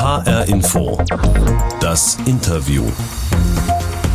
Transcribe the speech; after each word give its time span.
HR 0.00 0.48
Info. 0.48 0.96
Das 1.78 2.16
Interview. 2.24 2.84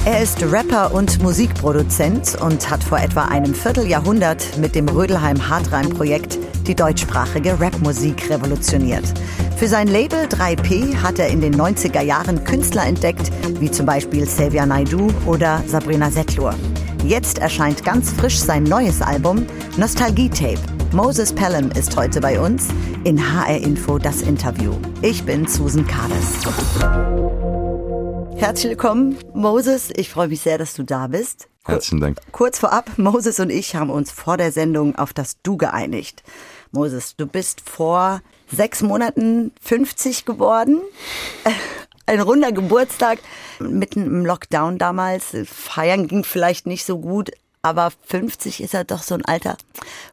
Er 0.04 0.24
ist 0.24 0.42
Rapper 0.42 0.92
und 0.92 1.22
Musikproduzent 1.22 2.42
und 2.42 2.72
hat 2.72 2.83
vor 2.83 2.98
etwa 2.98 3.25
einem 3.25 3.54
Vierteljahrhundert 3.54 4.58
mit 4.58 4.74
dem 4.74 4.87
Rödelheim-Hartreim-Projekt 4.90 6.40
die 6.66 6.74
deutschsprachige 6.74 7.59
Rapmusik 7.59 8.32
revolutioniert. 8.32 9.04
Für 9.57 9.68
sein 9.68 9.88
Label 9.88 10.26
3P 10.26 10.96
hat 11.04 11.20
er 11.20 11.28
in 11.28 11.40
den 11.40 11.54
90er 11.56 12.02
Jahren 12.02 12.44
Künstler 12.44 12.88
entdeckt, 12.88 13.32
wie 13.60 13.70
zum 13.70 13.86
Beispiel 13.86 14.26
Xavier 14.26 14.66
Naidu 14.66 15.10
oder 15.28 15.62
Sabrina 15.68 16.10
Settlur. 16.10 16.56
Jetzt 17.04 17.38
erscheint 17.38 17.86
ganz 17.86 18.12
frisch 18.12 18.40
sein 18.40 18.64
neues 18.64 19.04
Album 19.04 19.46
Nostalgie 19.78 20.30
Tape. 20.30 20.75
Moses 20.96 21.34
Pelham 21.34 21.71
ist 21.71 21.98
heute 21.98 22.21
bei 22.21 22.39
uns 22.39 22.70
in 23.04 23.20
HR 23.20 23.57
Info 23.57 23.98
das 23.98 24.21
Interview. 24.21 24.71
Ich 25.02 25.25
bin 25.25 25.46
Susan 25.46 25.86
Kades. 25.86 26.46
Herzlich 28.37 28.70
willkommen, 28.70 29.18
Moses. 29.34 29.89
Ich 29.97 30.10
freue 30.10 30.29
mich 30.29 30.39
sehr, 30.39 30.57
dass 30.57 30.73
du 30.73 30.84
da 30.84 31.07
bist. 31.07 31.50
Herzlichen 31.65 32.00
Dank. 32.00 32.20
Kurz 32.31 32.59
vorab, 32.59 32.89
Moses 32.95 33.41
und 33.41 33.49
ich 33.49 33.75
haben 33.75 33.89
uns 33.89 34.09
vor 34.09 34.37
der 34.37 34.53
Sendung 34.53 34.95
auf 34.95 35.11
das 35.11 35.35
Du 35.43 35.57
geeinigt. 35.57 36.23
Moses, 36.71 37.17
du 37.17 37.27
bist 37.27 37.59
vor 37.59 38.21
sechs 38.49 38.81
Monaten 38.81 39.51
50 39.63 40.23
geworden. 40.23 40.79
Ein 42.05 42.21
runder 42.21 42.53
Geburtstag, 42.53 43.20
mitten 43.59 44.05
im 44.05 44.25
Lockdown 44.25 44.77
damals. 44.77 45.35
Feiern 45.43 46.07
ging 46.07 46.23
vielleicht 46.23 46.67
nicht 46.67 46.85
so 46.85 46.99
gut, 46.99 47.31
aber 47.65 47.91
50 48.05 48.62
ist 48.62 48.73
ja 48.73 48.84
doch 48.84 49.01
so 49.01 49.15
ein 49.15 49.25
Alter, 49.25 49.57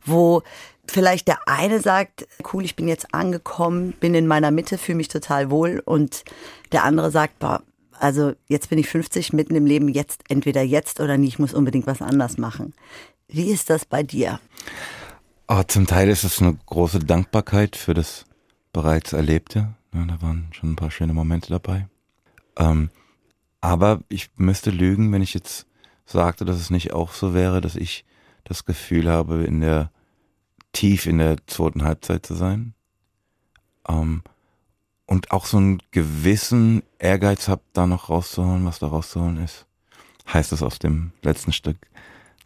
wo 0.06 0.42
vielleicht 0.86 1.28
der 1.28 1.38
eine 1.46 1.80
sagt, 1.80 2.26
cool, 2.52 2.64
ich 2.64 2.76
bin 2.76 2.88
jetzt 2.88 3.14
angekommen, 3.14 3.92
bin 4.00 4.14
in 4.14 4.26
meiner 4.26 4.50
Mitte, 4.50 4.78
fühle 4.78 4.96
mich 4.96 5.08
total 5.08 5.50
wohl 5.50 5.82
und 5.84 6.24
der 6.72 6.84
andere 6.84 7.10
sagt, 7.10 7.38
boah, 7.38 7.62
also 7.98 8.32
jetzt 8.48 8.68
bin 8.68 8.78
ich 8.78 8.88
50, 8.88 9.32
mitten 9.32 9.54
im 9.54 9.66
Leben, 9.66 9.88
jetzt 9.88 10.24
entweder 10.28 10.62
jetzt 10.62 11.00
oder 11.00 11.16
nie, 11.16 11.28
ich 11.28 11.38
muss 11.38 11.54
unbedingt 11.54 11.86
was 11.86 12.02
anders 12.02 12.36
machen. 12.36 12.74
Wie 13.28 13.50
ist 13.50 13.70
das 13.70 13.84
bei 13.84 14.02
dir? 14.02 14.40
Oh, 15.48 15.62
zum 15.62 15.86
Teil 15.86 16.08
ist 16.08 16.24
es 16.24 16.40
eine 16.40 16.56
große 16.66 16.98
Dankbarkeit 16.98 17.76
für 17.76 17.94
das 17.94 18.24
bereits 18.72 19.12
Erlebte. 19.12 19.74
Ja, 19.94 20.04
da 20.04 20.20
waren 20.20 20.48
schon 20.52 20.72
ein 20.72 20.76
paar 20.76 20.90
schöne 20.90 21.12
Momente 21.12 21.50
dabei. 21.50 21.86
Ähm, 22.56 22.90
aber 23.60 24.00
ich 24.08 24.30
müsste 24.36 24.70
lügen, 24.70 25.12
wenn 25.12 25.22
ich 25.22 25.34
jetzt 25.34 25.66
sagte, 26.04 26.44
dass 26.44 26.56
es 26.56 26.70
nicht 26.70 26.92
auch 26.92 27.12
so 27.12 27.34
wäre, 27.34 27.60
dass 27.60 27.76
ich 27.76 28.04
das 28.44 28.64
Gefühl 28.64 29.08
habe, 29.08 29.44
in 29.44 29.60
der 29.60 29.90
tief 30.72 31.06
in 31.06 31.18
der 31.18 31.36
zweiten 31.46 31.84
Halbzeit 31.84 32.26
zu 32.26 32.34
sein. 32.34 32.74
Ähm, 33.88 34.22
und 35.06 35.30
auch 35.30 35.44
so 35.46 35.58
einen 35.58 35.82
gewissen 35.90 36.82
Ehrgeiz 36.98 37.48
habe, 37.48 37.62
da 37.72 37.86
noch 37.86 38.08
rauszuholen, 38.08 38.64
was 38.64 38.78
da 38.78 38.86
rauszuholen 38.86 39.42
ist. 39.42 39.66
Heißt 40.32 40.52
es 40.52 40.62
aus 40.62 40.78
dem 40.78 41.12
letzten 41.22 41.52
Stück 41.52 41.76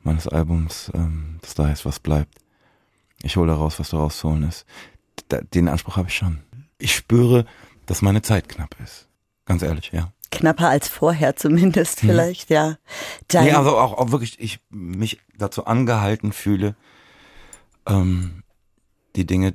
meines 0.03 0.27
Albums, 0.27 0.91
ähm, 0.95 1.39
das 1.43 1.55
da 1.55 1.67
heißt, 1.67 1.85
was 1.85 2.01
bleibt. 2.01 2.39
Ich 3.23 3.37
hole 3.37 3.49
da 3.49 3.55
raus, 3.55 3.79
was 3.79 3.91
da 3.91 3.99
rauszuholen 3.99 4.49
ist. 4.49 4.67
Da, 5.29 5.41
den 5.41 5.69
Anspruch 5.69 5.97
habe 5.97 6.09
ich 6.09 6.17
schon. 6.17 6.41
Ich 6.79 6.95
spüre, 6.95 7.45
dass 7.87 8.03
meine 8.03 8.23
Zeit 8.23 8.49
knapp 8.49 8.75
ist. 8.83 9.09
Ganz 9.45 9.63
ehrlich, 9.63 9.93
ja. 9.93 10.13
Knapper 10.31 10.69
als 10.69 10.89
vorher 10.89 11.37
zumindest 11.37 12.03
mhm. 12.03 12.09
vielleicht, 12.09 12.51
ja. 12.51 12.79
Dein 13.29 13.45
nee, 13.45 13.53
also 13.53 13.79
auch, 13.79 13.95
auch 13.95 14.11
wirklich, 14.11 14.41
ich 14.41 14.61
mich 14.71 15.21
dazu 15.37 15.67
angehalten 15.67 16.33
fühle, 16.33 16.75
ähm, 17.87 18.43
die 19.15 19.27
Dinge 19.27 19.55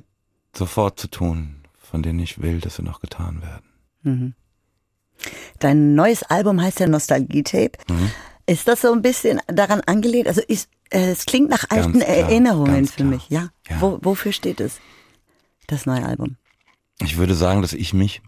sofort 0.54 0.98
zu 0.98 1.08
tun, 1.08 1.62
von 1.76 2.02
denen 2.02 2.20
ich 2.20 2.40
will, 2.40 2.60
dass 2.60 2.76
sie 2.76 2.82
noch 2.82 3.00
getan 3.00 3.42
werden. 3.42 3.66
Mhm. 4.02 4.34
Dein 5.58 5.94
neues 5.94 6.22
Album 6.24 6.60
heißt 6.60 6.80
ja 6.80 6.88
Nostalgie-Tape. 6.88 7.78
Mhm. 7.88 8.10
Ist 8.46 8.66
das 8.66 8.80
so 8.80 8.92
ein 8.92 9.02
bisschen 9.02 9.40
daran 9.46 9.80
angelehnt? 9.82 10.26
Also 10.26 10.40
ist, 10.40 10.68
äh, 10.90 11.10
es 11.12 11.26
klingt 11.26 11.48
nach 11.48 11.70
alten 11.70 12.00
klar, 12.00 12.08
Erinnerungen 12.08 12.86
für 12.86 12.96
klar. 12.96 13.08
mich, 13.08 13.28
ja? 13.28 13.50
ja. 13.68 13.80
Wo, 13.80 13.98
wofür 14.02 14.32
steht 14.32 14.60
es, 14.60 14.80
das 15.68 15.86
neue 15.86 16.04
Album? 16.04 16.36
Ich 17.00 17.16
würde 17.16 17.34
sagen, 17.34 17.62
dass 17.62 17.72
ich 17.72 17.94
mich 17.94 18.22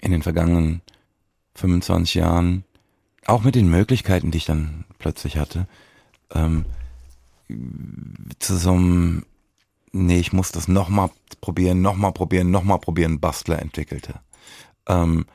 in 0.00 0.10
den 0.10 0.22
vergangenen 0.22 0.82
25 1.54 2.14
Jahren, 2.14 2.64
auch 3.26 3.42
mit 3.42 3.54
den 3.54 3.68
Möglichkeiten, 3.68 4.30
die 4.30 4.38
ich 4.38 4.46
dann 4.46 4.84
plötzlich 4.98 5.36
hatte, 5.36 5.66
ähm, 6.34 6.64
zu 8.38 8.56
so 8.56 8.72
einem, 8.72 9.24
nee, 9.92 10.18
ich 10.18 10.32
muss 10.32 10.52
das 10.52 10.68
nochmal 10.68 11.10
probieren, 11.40 11.80
nochmal 11.80 12.12
probieren, 12.12 12.50
nochmal 12.50 12.78
probieren, 12.78 13.20
Bastler 13.20 13.60
entwickelte. 13.60 14.20
Ähm, 14.86 15.26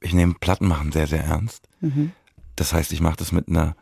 ich 0.00 0.12
nehme 0.12 0.34
Platten 0.34 0.66
machen 0.66 0.92
sehr, 0.92 1.06
sehr 1.06 1.24
ernst. 1.24 1.68
Mhm. 1.80 2.12
Das 2.56 2.72
heißt, 2.72 2.92
ich 2.92 3.00
mache 3.00 3.16
das 3.16 3.32
mit 3.32 3.48
einer 3.48 3.76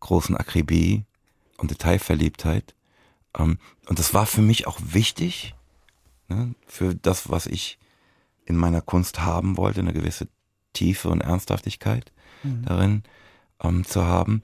großen 0.00 0.36
Akribie 0.36 1.04
und 1.56 1.70
Detailverliebtheit. 1.70 2.74
Ähm, 3.36 3.58
und 3.86 3.98
das 3.98 4.14
war 4.14 4.26
für 4.26 4.42
mich 4.42 4.66
auch 4.66 4.78
wichtig, 4.82 5.54
ne, 6.28 6.54
für 6.66 6.94
das, 6.94 7.30
was 7.30 7.46
ich 7.46 7.78
in 8.46 8.56
meiner 8.56 8.80
Kunst 8.80 9.20
haben 9.20 9.56
wollte, 9.56 9.80
eine 9.80 9.92
gewisse 9.92 10.28
Tiefe 10.74 11.08
und 11.08 11.22
Ernsthaftigkeit 11.22 12.12
mhm. 12.42 12.64
darin 12.64 13.02
ähm, 13.62 13.84
zu 13.84 14.04
haben. 14.04 14.42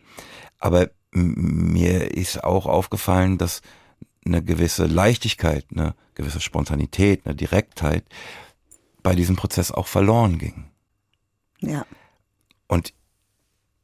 Aber 0.59 0.91
mir 1.13 2.13
ist 2.17 2.45
auch 2.45 2.67
aufgefallen, 2.67 3.39
dass 3.39 3.63
eine 4.25 4.43
gewisse 4.43 4.87
Leichtigkeit, 4.87 5.67
eine 5.71 5.95
gewisse 6.15 6.41
Spontanität, 6.41 7.25
eine 7.25 7.35
Direktheit 7.35 8.05
bei 9.03 9.15
diesem 9.15 9.37
Prozess 9.37 9.73
auch 9.73 9.87
verloren 9.87 10.39
ging. 10.39 10.67
Ja. 11.61 11.87
Und 12.69 12.93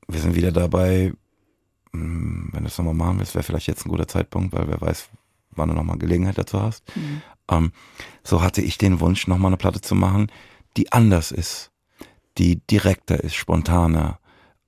wir 0.09 0.21
sind 0.21 0.35
wieder 0.35 0.53
dabei, 0.53 1.13
wenn 1.93 2.51
du 2.53 2.67
es 2.67 2.79
nochmal 2.79 2.95
machen 2.95 3.19
willst, 3.19 3.35
wäre 3.35 3.43
vielleicht 3.43 3.67
jetzt 3.67 3.87
ein 3.87 3.91
guter 3.91 4.09
Zeitpunkt, 4.09 4.53
weil 4.53 4.69
wer 4.69 4.81
weiß, 4.81 5.09
wann 5.51 5.71
du 5.71 5.75
nochmal 5.75 5.99
Gelegenheit 5.99 6.39
dazu 6.39 6.61
hast. 6.61 6.85
Mhm. 6.95 7.23
Ähm, 7.51 7.73
so 8.23 8.43
hatte 8.43 8.61
ich 8.61 8.79
den 8.79 9.01
Wunsch, 9.01 9.27
nochmal 9.27 9.49
eine 9.51 9.57
Platte 9.57 9.81
zu 9.81 9.95
machen, 9.95 10.31
die 10.77 10.93
anders 10.93 11.33
ist, 11.33 11.71
die 12.39 12.57
direkter 12.67 13.23
ist, 13.23 13.35
spontaner, 13.35 14.19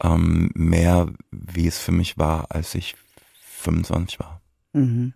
ähm, 0.02 0.50
mehr, 0.54 1.08
wie 1.30 1.66
es 1.66 1.78
für 1.78 1.92
mich 1.92 2.18
war, 2.18 2.46
als 2.50 2.74
ich 2.74 2.96
25 3.60 4.20
war. 4.20 4.40
Mhm. 4.72 5.14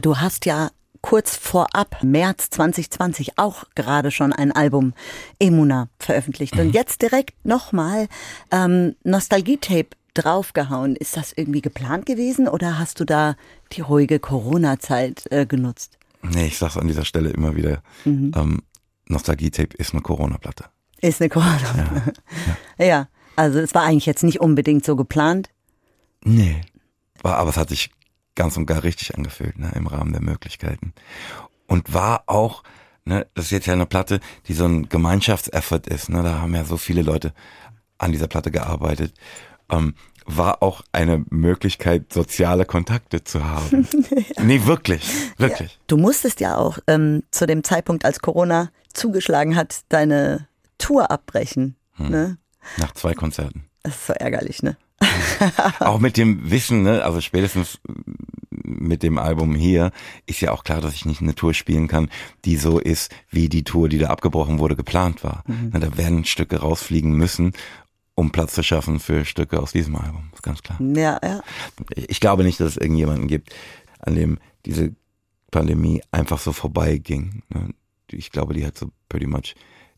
Du 0.00 0.18
hast 0.18 0.46
ja 0.46 0.70
kurz 1.00 1.36
vorab, 1.36 2.02
März 2.02 2.50
2020, 2.50 3.38
auch 3.38 3.64
gerade 3.74 4.10
schon 4.10 4.32
ein 4.32 4.52
Album 4.52 4.94
Emuna 5.38 5.88
veröffentlicht. 5.98 6.54
Mhm. 6.54 6.60
Und 6.60 6.74
jetzt 6.74 7.02
direkt 7.02 7.44
nochmal 7.44 8.08
ähm, 8.50 8.96
Nostalgie-Tape 9.04 9.90
draufgehauen. 10.14 10.96
Ist 10.96 11.16
das 11.16 11.32
irgendwie 11.32 11.60
geplant 11.60 12.06
gewesen 12.06 12.48
oder 12.48 12.78
hast 12.78 13.00
du 13.00 13.04
da 13.04 13.36
die 13.72 13.80
ruhige 13.82 14.18
Corona-Zeit 14.18 15.30
äh, 15.30 15.46
genutzt? 15.46 15.98
Nee, 16.22 16.46
ich 16.46 16.58
sag's 16.58 16.76
an 16.76 16.88
dieser 16.88 17.04
Stelle 17.04 17.30
immer 17.30 17.54
wieder. 17.54 17.82
Mhm. 18.04 18.32
Ähm, 18.34 18.62
Nostalgie-Tape 19.06 19.76
ist 19.76 19.92
eine 19.92 20.02
Corona-Platte. 20.02 20.64
Ist 21.00 21.20
eine 21.20 21.28
Corona-Platte. 21.28 22.14
Ja, 22.78 22.84
ja. 22.84 22.86
ja. 22.86 23.08
Also 23.38 23.60
es 23.60 23.72
war 23.72 23.84
eigentlich 23.84 24.06
jetzt 24.06 24.24
nicht 24.24 24.40
unbedingt 24.40 24.84
so 24.84 24.96
geplant. 24.96 25.50
Nee. 26.24 26.60
War, 27.22 27.36
aber 27.36 27.50
es 27.50 27.56
hat 27.56 27.68
sich 27.68 27.90
ganz 28.34 28.56
und 28.56 28.66
gar 28.66 28.82
richtig 28.82 29.16
angefühlt, 29.16 29.56
ne, 29.60 29.70
im 29.76 29.86
Rahmen 29.86 30.12
der 30.12 30.22
Möglichkeiten. 30.22 30.92
Und 31.68 31.94
war 31.94 32.24
auch, 32.26 32.64
ne, 33.04 33.28
das 33.34 33.46
ist 33.46 33.50
jetzt 33.52 33.66
ja 33.66 33.74
eine 33.74 33.86
Platte, 33.86 34.18
die 34.48 34.54
so 34.54 34.64
ein 34.64 34.88
Gemeinschaftseffort 34.88 35.86
ist, 35.86 36.08
ne, 36.08 36.24
da 36.24 36.40
haben 36.40 36.52
ja 36.52 36.64
so 36.64 36.76
viele 36.76 37.02
Leute 37.02 37.32
an 37.96 38.10
dieser 38.10 38.26
Platte 38.26 38.50
gearbeitet. 38.50 39.14
Ähm, 39.70 39.94
war 40.26 40.60
auch 40.60 40.82
eine 40.90 41.24
Möglichkeit, 41.30 42.12
soziale 42.12 42.64
Kontakte 42.64 43.22
zu 43.22 43.44
haben. 43.44 43.86
ja. 44.36 44.42
Nee, 44.42 44.66
wirklich, 44.66 45.08
wirklich. 45.36 45.74
Ja. 45.74 45.78
Du 45.86 45.96
musstest 45.96 46.40
ja 46.40 46.56
auch 46.56 46.80
ähm, 46.88 47.22
zu 47.30 47.46
dem 47.46 47.62
Zeitpunkt, 47.62 48.04
als 48.04 48.18
Corona 48.18 48.72
zugeschlagen 48.94 49.54
hat, 49.54 49.82
deine 49.90 50.48
Tour 50.76 51.12
abbrechen. 51.12 51.76
Hm. 51.94 52.10
Ne? 52.10 52.38
Nach 52.76 52.92
zwei 52.92 53.14
Konzerten. 53.14 53.64
Das 53.82 53.96
ist 53.96 54.06
so 54.06 54.12
ärgerlich, 54.12 54.62
ne? 54.62 54.76
auch 55.80 55.98
mit 56.00 56.16
dem 56.16 56.50
Wissen, 56.50 56.82
ne, 56.82 57.04
also 57.04 57.20
spätestens 57.20 57.78
mit 58.50 59.02
dem 59.02 59.18
Album 59.18 59.54
hier 59.54 59.92
ist 60.26 60.40
ja 60.40 60.52
auch 60.52 60.64
klar, 60.64 60.80
dass 60.80 60.94
ich 60.94 61.04
nicht 61.04 61.22
eine 61.22 61.34
Tour 61.34 61.54
spielen 61.54 61.88
kann, 61.88 62.10
die 62.44 62.56
so 62.56 62.78
ist, 62.78 63.14
wie 63.30 63.48
die 63.48 63.64
Tour, 63.64 63.88
die 63.88 63.98
da 63.98 64.08
abgebrochen 64.08 64.58
wurde, 64.58 64.76
geplant 64.76 65.24
war. 65.24 65.44
Mhm. 65.46 65.70
Da 65.72 65.96
werden 65.96 66.24
Stücke 66.24 66.60
rausfliegen 66.60 67.12
müssen, 67.12 67.52
um 68.14 68.32
Platz 68.32 68.54
zu 68.54 68.62
schaffen 68.62 69.00
für 69.00 69.24
Stücke 69.24 69.60
aus 69.60 69.72
diesem 69.72 69.96
Album. 69.96 70.30
Ist 70.34 70.42
ganz 70.42 70.62
klar. 70.62 70.80
Ja, 70.80 71.18
ja. 71.22 71.40
Ich 71.94 72.20
glaube 72.20 72.44
nicht, 72.44 72.60
dass 72.60 72.72
es 72.72 72.76
irgendjemanden 72.76 73.28
gibt, 73.28 73.54
an 74.00 74.16
dem 74.16 74.38
diese 74.66 74.94
Pandemie 75.50 76.02
einfach 76.10 76.38
so 76.38 76.52
vorbeiging. 76.52 77.42
Ne? 77.48 77.70
Ich 78.10 78.30
glaube, 78.30 78.54
die 78.54 78.66
hat 78.66 78.76
so 78.76 78.90
pretty 79.08 79.26
much 79.26 79.54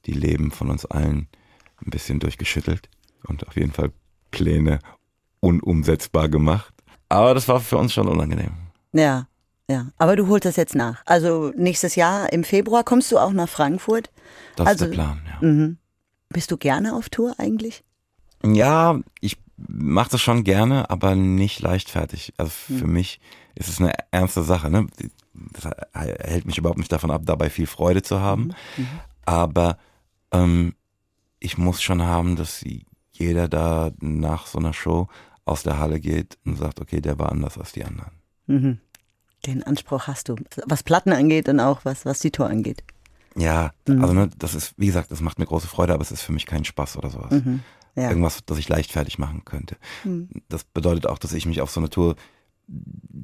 die 0.06 0.12
Leben 0.12 0.50
von 0.50 0.70
uns 0.70 0.84
allen 0.84 1.28
ein 1.84 1.90
bisschen 1.90 2.20
durchgeschüttelt 2.20 2.88
und 3.26 3.46
auf 3.46 3.56
jeden 3.56 3.72
Fall 3.72 3.90
Pläne 4.30 4.78
unumsetzbar 5.40 6.28
gemacht. 6.28 6.72
Aber 7.08 7.34
das 7.34 7.48
war 7.48 7.60
für 7.60 7.76
uns 7.78 7.92
schon 7.92 8.08
unangenehm. 8.08 8.52
Ja, 8.92 9.26
Ja, 9.68 9.86
aber 9.98 10.16
du 10.16 10.26
holst 10.26 10.44
das 10.46 10.56
jetzt 10.56 10.74
nach. 10.74 11.00
Also 11.06 11.52
nächstes 11.56 11.94
Jahr 11.94 12.32
im 12.32 12.42
Februar 12.42 12.82
kommst 12.82 13.12
du 13.12 13.18
auch 13.18 13.30
nach 13.30 13.48
Frankfurt. 13.48 14.10
Das 14.56 14.66
Also- 14.66 14.84
ist 14.86 14.90
der 14.90 14.94
Plan, 14.96 15.20
ja. 15.28 15.46
Mhm. 15.48 15.78
Bist 16.28 16.50
du 16.50 16.56
gerne 16.56 16.92
auf 16.96 17.08
Tour 17.08 17.34
eigentlich? 17.38 17.84
Ja, 18.44 18.98
ich 19.20 19.36
mache 19.56 20.10
das 20.10 20.20
schon 20.22 20.42
gerne, 20.42 20.90
aber 20.90 21.14
nicht 21.14 21.60
leichtfertig. 21.60 22.32
Also 22.36 22.50
Hm. 22.66 22.78
für 22.80 22.86
mich 22.88 23.20
ist 23.54 23.68
es 23.68 23.78
eine 23.80 23.92
ernste 24.10 24.42
Sache. 24.42 24.70
Ne? 24.70 24.88
Das 25.52 25.70
hält 25.94 26.46
mich 26.46 26.58
überhaupt 26.58 26.78
nicht 26.78 26.90
davon 26.90 27.12
ab, 27.12 27.22
dabei 27.24 27.48
viel 27.48 27.68
Freude 27.68 28.02
zu 28.02 28.18
haben. 28.20 28.52
Mhm. 28.76 28.88
Aber 29.24 29.78
ähm, 30.32 30.74
ich 31.40 31.58
muss 31.58 31.82
schon 31.82 32.02
haben, 32.02 32.36
dass 32.36 32.64
jeder 33.12 33.48
da 33.48 33.90
nach 34.00 34.46
so 34.46 34.58
einer 34.58 34.72
Show 34.72 35.08
aus 35.44 35.62
der 35.62 35.78
Halle 35.78 35.98
geht 36.00 36.38
und 36.44 36.56
sagt, 36.56 36.80
okay, 36.80 37.00
der 37.00 37.18
war 37.18 37.32
anders 37.32 37.58
als 37.58 37.72
die 37.72 37.84
anderen. 37.84 38.12
Mhm. 38.46 38.78
Den 39.46 39.62
Anspruch 39.62 40.06
hast 40.06 40.28
du, 40.28 40.36
was 40.66 40.82
Platten 40.82 41.12
angeht 41.12 41.48
und 41.48 41.60
auch 41.60 41.84
was, 41.84 42.04
was 42.04 42.18
die 42.20 42.30
Tour 42.30 42.48
angeht. 42.48 42.84
Ja, 43.36 43.72
Mhm. 43.88 44.02
also 44.02 44.14
ne, 44.14 44.30
das 44.38 44.54
ist, 44.54 44.74
wie 44.76 44.86
gesagt, 44.86 45.10
das 45.10 45.20
macht 45.22 45.38
mir 45.38 45.46
große 45.46 45.66
Freude, 45.68 45.94
aber 45.94 46.02
es 46.02 46.12
ist 46.12 46.22
für 46.22 46.32
mich 46.32 46.46
kein 46.46 46.64
Spaß 46.64 46.96
oder 46.98 47.10
sowas. 47.10 47.30
Mhm. 47.30 47.60
Ja. 47.96 48.08
Irgendwas, 48.10 48.40
das 48.46 48.58
ich 48.58 48.68
leichtfertig 48.68 49.18
machen 49.18 49.44
könnte. 49.44 49.76
Mhm. 50.04 50.28
Das 50.48 50.64
bedeutet 50.64 51.06
auch, 51.06 51.18
dass 51.18 51.32
ich 51.32 51.46
mich 51.46 51.60
auf 51.60 51.70
so 51.70 51.80
eine 51.80 51.90
Tour 51.90 52.16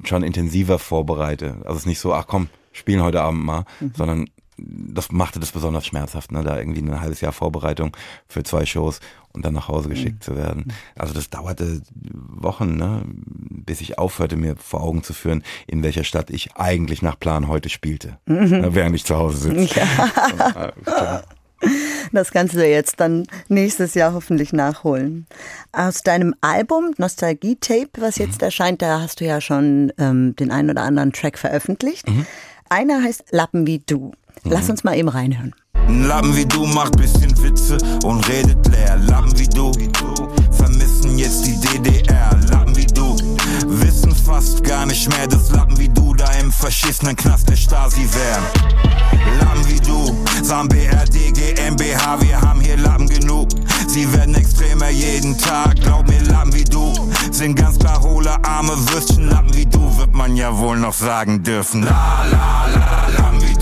schon 0.03 0.23
intensiver 0.23 0.79
vorbereite. 0.79 1.57
Also 1.63 1.73
es 1.73 1.79
ist 1.79 1.85
nicht 1.85 1.99
so, 1.99 2.13
ach 2.13 2.27
komm, 2.27 2.49
spielen 2.73 3.01
heute 3.01 3.21
Abend 3.21 3.43
mal, 3.43 3.63
Mhm. 3.79 3.93
sondern 3.95 4.29
das 4.57 5.11
machte 5.11 5.39
das 5.39 5.51
besonders 5.51 5.85
schmerzhaft, 5.85 6.31
ne? 6.31 6.43
da 6.43 6.57
irgendwie 6.57 6.81
ein 6.81 6.99
halbes 6.99 7.21
Jahr 7.21 7.31
Vorbereitung 7.31 7.95
für 8.27 8.43
zwei 8.43 8.65
Shows 8.65 8.99
und 9.33 9.45
dann 9.45 9.53
nach 9.53 9.67
Hause 9.67 9.89
geschickt 9.89 10.23
zu 10.23 10.35
werden. 10.35 10.73
Also 10.95 11.13
das 11.13 11.29
dauerte 11.29 11.81
Wochen, 11.93 12.75
ne? 12.75 13.03
bis 13.05 13.81
ich 13.81 13.99
aufhörte, 13.99 14.35
mir 14.35 14.55
vor 14.57 14.81
Augen 14.81 15.03
zu 15.03 15.13
führen, 15.13 15.43
in 15.67 15.83
welcher 15.83 16.03
Stadt 16.03 16.29
ich 16.29 16.55
eigentlich 16.55 17.01
nach 17.01 17.19
Plan 17.19 17.47
heute 17.47 17.69
spielte, 17.69 18.17
ne? 18.25 18.69
während 18.73 18.95
ich 18.95 19.05
zu 19.05 19.15
Hause 19.17 19.37
sitze. 19.37 19.79
Ja. 19.79 21.23
Das 22.11 22.31
kannst 22.31 22.53
du 22.53 22.65
jetzt 22.65 22.99
dann 22.99 23.25
nächstes 23.47 23.95
Jahr 23.95 24.13
hoffentlich 24.13 24.53
nachholen. 24.53 25.25
Aus 25.71 26.03
deinem 26.03 26.35
Album 26.39 26.93
Nostalgie 26.97 27.57
Tape, 27.59 27.89
was 27.97 28.17
jetzt 28.17 28.43
erscheint, 28.43 28.81
da 28.83 29.01
hast 29.01 29.19
du 29.19 29.25
ja 29.25 29.41
schon 29.41 29.91
ähm, 29.97 30.35
den 30.35 30.51
einen 30.51 30.69
oder 30.69 30.83
anderen 30.83 31.13
Track 31.13 31.37
veröffentlicht. 31.39 32.05
Einer 32.69 33.03
heißt 33.03 33.25
Lappen 33.31 33.65
wie 33.65 33.79
du. 33.79 34.11
Lass 34.43 34.69
uns 34.69 34.83
mal 34.83 34.97
eben 34.97 35.09
reinhören. 35.09 35.53
Ein 35.87 36.05
Lappen 36.05 36.35
wie 36.35 36.45
du 36.45 36.65
macht 36.65 36.97
bisschen 36.97 37.31
Witze 37.41 37.77
und 38.03 38.27
redet 38.27 38.65
leer. 38.67 38.97
Lappen 39.07 39.37
wie 39.39 39.47
du 39.47 39.71
vermissen 40.51 41.17
jetzt 41.17 41.45
die 41.45 41.57
DDR. 41.59 42.37
Lappen 42.49 42.75
wie 42.75 42.85
du 42.85 43.15
wissen 43.67 44.13
fast 44.15 44.63
gar 44.63 44.85
nicht 44.85 45.07
mehr, 45.09 45.27
dass 45.27 45.51
Lappen 45.51 45.77
wie 45.79 45.89
du 45.89 46.13
da 46.13 46.29
im 46.41 46.51
verschissenen 46.51 47.15
Knast 47.15 47.49
der 47.49 47.55
Stasi 47.55 48.07
wären. 48.13 48.43
Lappen 49.39 49.67
wie 49.67 49.79
du 49.79 50.15
sagen 50.43 50.67
BRD, 50.67 51.33
GmbH, 51.33 52.21
wir 52.21 52.41
haben 52.41 52.61
hier 52.61 52.77
Lappen 52.77 53.07
genug. 53.07 53.47
Sie 53.87 54.11
werden 54.13 54.35
extremer 54.35 54.89
jeden 54.89 55.37
Tag, 55.37 55.75
glaub 55.75 56.07
mir, 56.07 56.21
Lappen 56.23 56.53
wie 56.53 56.63
du 56.63 56.93
sind 57.31 57.55
ganz 57.55 57.77
klar 57.77 58.01
hohle 58.01 58.31
arme 58.43 58.73
Würstchen. 58.91 59.29
Lappen 59.29 59.53
wie 59.55 59.65
du 59.65 59.97
wird 59.97 60.13
man 60.13 60.35
ja 60.35 60.57
wohl 60.57 60.77
noch 60.77 60.93
sagen 60.93 61.43
dürfen. 61.43 61.83
La 61.83 62.25
la 62.31 62.67
la, 62.73 63.07
Lappen 63.17 63.41
wie 63.41 63.53
du, 63.53 63.56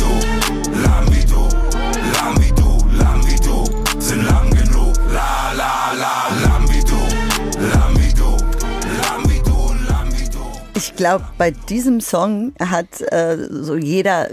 Ich 10.95 10.97
glaube, 10.97 11.25
bei 11.37 11.51
diesem 11.51 11.99
Song 11.99 12.53
hat 12.57 13.01
äh, 13.11 13.35
so 13.49 13.75
jeder 13.75 14.29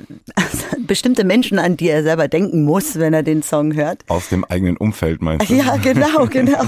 bestimmte 0.87 1.25
Menschen, 1.25 1.59
an 1.59 1.77
die 1.77 1.89
er 1.89 2.05
selber 2.05 2.29
denken 2.29 2.63
muss, 2.65 3.01
wenn 3.01 3.13
er 3.13 3.25
den 3.25 3.43
Song 3.43 3.75
hört. 3.75 4.05
Aus 4.09 4.29
dem 4.29 4.45
eigenen 4.45 4.77
Umfeld 4.77 5.23
meinst 5.23 5.51
du? 5.51 5.55
Ja, 5.57 5.77
genau, 5.79 6.27
genau. 6.31 6.61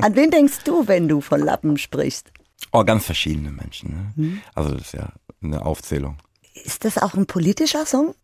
An 0.00 0.16
wen 0.16 0.32
denkst 0.32 0.64
du, 0.64 0.88
wenn 0.88 1.06
du 1.06 1.20
von 1.20 1.40
Lappen 1.40 1.78
sprichst? 1.78 2.32
Oh, 2.72 2.82
ganz 2.82 3.04
verschiedene 3.04 3.52
Menschen. 3.52 4.12
Ne? 4.16 4.38
Also 4.56 4.72
das 4.72 4.86
ist 4.88 4.94
ja 4.94 5.10
eine 5.40 5.64
Aufzählung. 5.64 6.16
Ist 6.64 6.84
das 6.84 6.98
auch 6.98 7.14
ein 7.14 7.26
politischer 7.26 7.86
Song? 7.86 8.16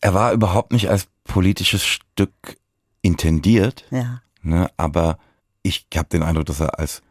Er 0.00 0.14
war 0.14 0.32
überhaupt 0.32 0.72
nicht 0.72 0.90
als 0.90 1.06
politisches 1.22 1.84
Stück 1.84 2.32
intendiert, 3.02 3.84
Ja. 3.92 4.20
ne, 4.42 4.68
aber 4.76 5.16
ich 5.62 5.86
habe 5.96 6.08
den 6.08 6.24
Eindruck, 6.24 6.46
dass 6.46 6.58
er 6.58 6.80
als 6.80 7.02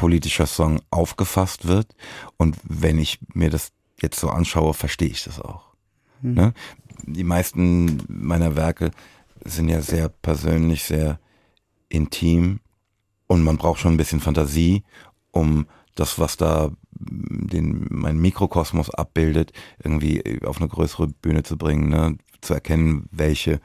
politischer 0.00 0.46
Song 0.46 0.80
aufgefasst 0.90 1.68
wird. 1.68 1.94
Und 2.38 2.56
wenn 2.64 2.98
ich 2.98 3.18
mir 3.34 3.50
das 3.50 3.72
jetzt 4.00 4.18
so 4.18 4.30
anschaue, 4.30 4.72
verstehe 4.72 5.10
ich 5.10 5.24
das 5.24 5.38
auch. 5.38 5.74
Ne? 6.22 6.54
Die 7.02 7.24
meisten 7.24 8.02
meiner 8.08 8.56
Werke 8.56 8.92
sind 9.44 9.68
ja 9.68 9.82
sehr 9.82 10.08
persönlich, 10.08 10.84
sehr 10.84 11.20
intim 11.90 12.60
und 13.26 13.44
man 13.44 13.58
braucht 13.58 13.80
schon 13.80 13.92
ein 13.92 13.98
bisschen 13.98 14.20
Fantasie, 14.20 14.84
um 15.32 15.66
das, 15.94 16.18
was 16.18 16.38
da 16.38 16.70
den, 16.92 17.86
mein 17.90 18.18
Mikrokosmos 18.18 18.88
abbildet, 18.90 19.52
irgendwie 19.84 20.42
auf 20.44 20.58
eine 20.58 20.68
größere 20.68 21.08
Bühne 21.08 21.42
zu 21.42 21.58
bringen, 21.58 21.90
ne? 21.90 22.16
zu 22.40 22.54
erkennen, 22.54 23.06
welche 23.10 23.60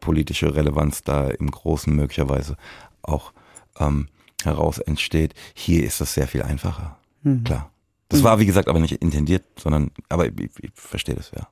politische 0.00 0.54
Relevanz 0.54 1.02
da 1.02 1.28
im 1.28 1.50
Großen 1.50 1.94
möglicherweise 1.94 2.56
auch 3.02 3.32
ähm, 3.78 4.08
heraus 4.44 4.78
entsteht. 4.78 5.34
Hier 5.54 5.84
ist 5.84 6.00
das 6.00 6.14
sehr 6.14 6.26
viel 6.26 6.42
einfacher, 6.42 6.98
klar. 7.44 7.70
Das 8.10 8.24
war, 8.24 8.40
wie 8.40 8.46
gesagt, 8.46 8.68
aber 8.68 8.80
nicht 8.80 9.00
intendiert, 9.00 9.44
sondern, 9.56 9.92
aber 10.08 10.26
ich, 10.26 10.32
ich, 10.40 10.50
ich 10.64 10.70
verstehe 10.74 11.14
das, 11.14 11.30
ja. 11.30 11.46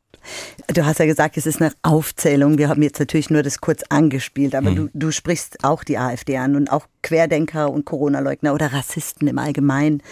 Du 0.67 0.85
hast 0.85 0.99
ja 0.99 1.07
gesagt, 1.07 1.37
es 1.37 1.47
ist 1.47 1.63
eine 1.63 1.73
Aufzählung. 1.83 2.59
Wir 2.59 2.69
haben 2.69 2.83
jetzt 2.83 2.99
natürlich 2.99 3.31
nur 3.31 3.43
das 3.43 3.61
kurz 3.61 3.83
angespielt, 3.89 4.55
aber 4.55 4.73
du, 4.73 4.91
du 4.93 5.11
sprichst 5.11 5.65
auch 5.65 5.85
die 5.85 5.97
AfD 5.97 6.37
an 6.37 6.57
und 6.57 6.71
auch 6.71 6.87
Querdenker 7.03 7.71
und 7.71 7.87
Corona-Leugner 7.87 8.53
oder 8.53 8.73
Rassisten 8.73 9.29
im 9.29 9.39
Allgemeinen. 9.39 10.03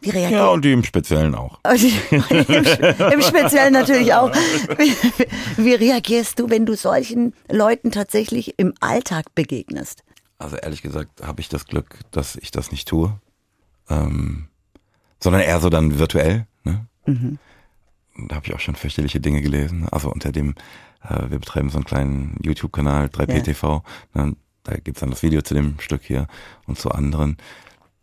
Wie 0.00 0.10
Ja, 0.10 0.14
reagieren 0.14 0.48
und 0.48 0.64
die 0.64 0.72
im 0.72 0.84
Speziellen 0.84 1.34
auch. 1.34 1.58
Und 1.64 1.82
Im, 1.82 2.64
Im 3.12 3.22
Speziellen 3.22 3.72
natürlich 3.72 4.14
auch. 4.14 4.30
Wie, 4.78 4.94
wie 5.56 5.74
reagierst 5.74 6.38
du, 6.38 6.48
wenn 6.48 6.64
du 6.64 6.76
solchen 6.76 7.34
Leuten 7.50 7.90
tatsächlich 7.90 8.54
im 8.58 8.72
Alltag 8.80 9.34
begegnest? 9.34 10.04
Also 10.38 10.56
ehrlich 10.56 10.82
gesagt 10.82 11.22
habe 11.22 11.40
ich 11.40 11.48
das 11.48 11.66
Glück, 11.66 12.00
dass 12.10 12.36
ich 12.36 12.50
das 12.50 12.70
nicht 12.70 12.88
tue, 12.88 13.18
ähm, 13.88 14.48
sondern 15.18 15.42
eher 15.42 15.60
so 15.60 15.70
dann 15.70 15.98
virtuell. 15.98 16.46
Ne? 16.64 16.86
Mhm. 17.06 17.38
Da 18.28 18.36
habe 18.36 18.46
ich 18.46 18.54
auch 18.54 18.60
schon 18.60 18.76
fürchterliche 18.76 19.20
Dinge 19.20 19.40
gelesen. 19.40 19.88
Also 19.90 20.10
unter 20.10 20.32
dem, 20.32 20.54
äh, 21.02 21.30
wir 21.30 21.38
betreiben 21.38 21.70
so 21.70 21.78
einen 21.78 21.84
kleinen 21.84 22.38
YouTube-Kanal, 22.42 23.06
3PTV. 23.06 23.82
Ne? 24.14 24.36
Da 24.62 24.76
gibt's 24.76 25.00
dann 25.00 25.10
das 25.10 25.22
Video 25.22 25.42
zu 25.42 25.54
dem 25.54 25.78
Stück 25.80 26.02
hier 26.02 26.26
und 26.66 26.78
zu 26.78 26.90
anderen. 26.90 27.36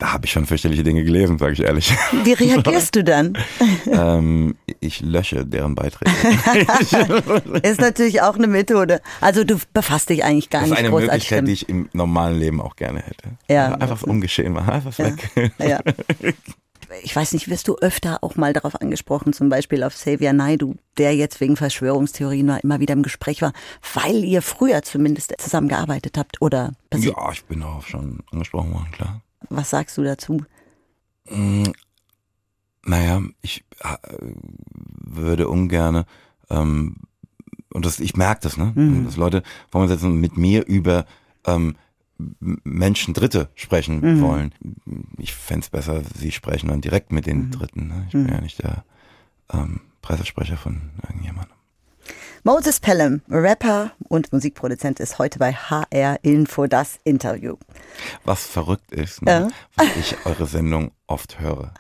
Da 0.04 0.12
habe 0.12 0.26
ich 0.26 0.34
schon 0.34 0.46
fürchterliche 0.46 0.84
Dinge 0.84 1.06
gelesen, 1.06 1.38
sage 1.38 1.54
ich 1.54 1.62
ehrlich. 1.62 1.96
Wie 2.26 2.34
reagierst 2.34 2.94
du 2.94 3.06
dann? 3.06 3.38
ähm, 3.86 4.56
ich 4.82 5.00
lösche 5.00 5.46
deren 5.46 5.76
Beiträge. 5.76 6.12
Ist 7.64 7.80
natürlich 7.80 8.22
auch 8.22 8.36
eine 8.36 8.48
Methode. 8.48 9.00
Also 9.22 9.46
du 9.46 9.58
befasst 9.74 10.10
dich 10.10 10.26
eigentlich 10.26 10.50
gar 10.50 10.64
Das 10.64 10.72
ist 10.72 10.72
nicht 10.72 10.80
eine 10.80 10.90
großartig 10.90 11.12
Möglichkeit, 11.32 11.38
damit. 11.38 11.48
die 11.48 11.54
ich 11.54 11.70
im 11.70 11.90
normalen 11.94 12.38
Leben 12.38 12.60
auch 12.60 12.76
gerne 12.76 13.00
hätte. 13.00 13.30
Ja. 13.48 13.76
Einfach 13.76 13.98
so 13.98 14.08
ungeschehen 14.08 14.52
machen, 14.52 14.72
einfach 14.72 14.98
Ja. 14.98 15.06
weg. 15.06 15.52
Ja. 15.60 15.80
Ich 17.02 17.16
weiß 17.16 17.32
nicht, 17.32 17.50
wirst 17.50 17.70
du 17.70 17.78
öfter 17.78 18.20
auch 18.26 18.36
mal 18.36 18.52
darauf 18.52 18.82
angesprochen, 18.82 19.32
zum 19.32 19.48
Beispiel 19.48 19.84
auf 19.84 19.94
Xavier 19.94 20.34
Naidu, 20.34 20.76
der 20.98 21.16
jetzt 21.16 21.40
wegen 21.40 21.56
Verschwörungstheorien 21.56 22.58
immer 22.62 22.82
wieder 22.82 22.94
im 22.94 23.04
Gespräch 23.04 23.42
war, 23.42 23.54
weil 23.94 24.26
ihr 24.26 24.42
früher 24.42 24.82
zumindest 24.82 25.34
zusammengearbeitet 25.38 26.18
habt 26.18 26.42
oder 26.42 26.74
Ja, 26.94 27.32
ich 27.32 27.46
bin 27.46 27.64
auch 27.64 27.86
schon 27.86 28.20
angesprochen 28.34 28.74
worden, 28.74 28.92
klar. 28.92 29.22
Was 29.50 29.70
sagst 29.70 29.98
du 29.98 30.04
dazu? 30.04 30.44
Mm, 31.30 31.64
Naja, 32.86 33.22
ich 33.42 33.64
äh, 33.80 33.98
würde 35.06 35.48
ungerne, 35.48 36.06
ähm, 36.50 36.98
und 37.74 37.86
das, 37.86 38.00
ich 38.00 38.16
merke 38.16 38.42
das, 38.42 38.58
ne? 38.58 38.72
Mhm. 38.76 39.06
Dass 39.06 39.16
Leute 39.18 39.42
vor 39.72 39.82
mir 39.82 39.88
sitzen 39.88 40.08
und 40.12 40.20
mit 40.20 40.38
mir 40.38 40.66
über 40.68 41.06
ähm, 41.46 41.76
Menschen 42.64 43.14
Dritte 43.14 43.50
sprechen 43.56 44.00
Mhm. 44.02 44.22
wollen. 44.22 44.54
Ich 45.18 45.34
fänd's 45.34 45.70
besser, 45.70 46.02
sie 46.16 46.32
sprechen 46.32 46.68
dann 46.70 46.82
direkt 46.82 47.12
mit 47.12 47.26
Mhm. 47.26 47.30
den 47.32 47.52
Dritten. 47.52 47.88
Ne? 47.88 48.04
Ich 48.08 48.14
bin 48.14 48.28
ja 48.28 48.42
nicht 48.42 48.62
der 48.62 48.84
ähm, 49.52 49.82
Pressesprecher 50.02 50.58
von 50.58 50.92
irgendjemandem. 51.04 51.56
Moses 52.44 52.80
Pelham, 52.82 53.22
Rapper 53.30 53.92
und 54.10 54.34
Musikproduzent, 54.34 55.00
ist 55.00 55.18
heute 55.18 55.40
bei 55.40 55.54
HR 55.54 56.18
Info 56.24 56.68
das 56.68 57.00
Interview. 57.06 57.56
Was 58.26 58.46
verrückt 58.46 58.92
ist, 58.92 59.22
ne? 59.22 59.50
weil 59.76 59.88
ich 60.00 60.16
eure 60.26 60.46
Sendung 60.46 60.92
oft 61.08 61.40
höre. 61.40 61.74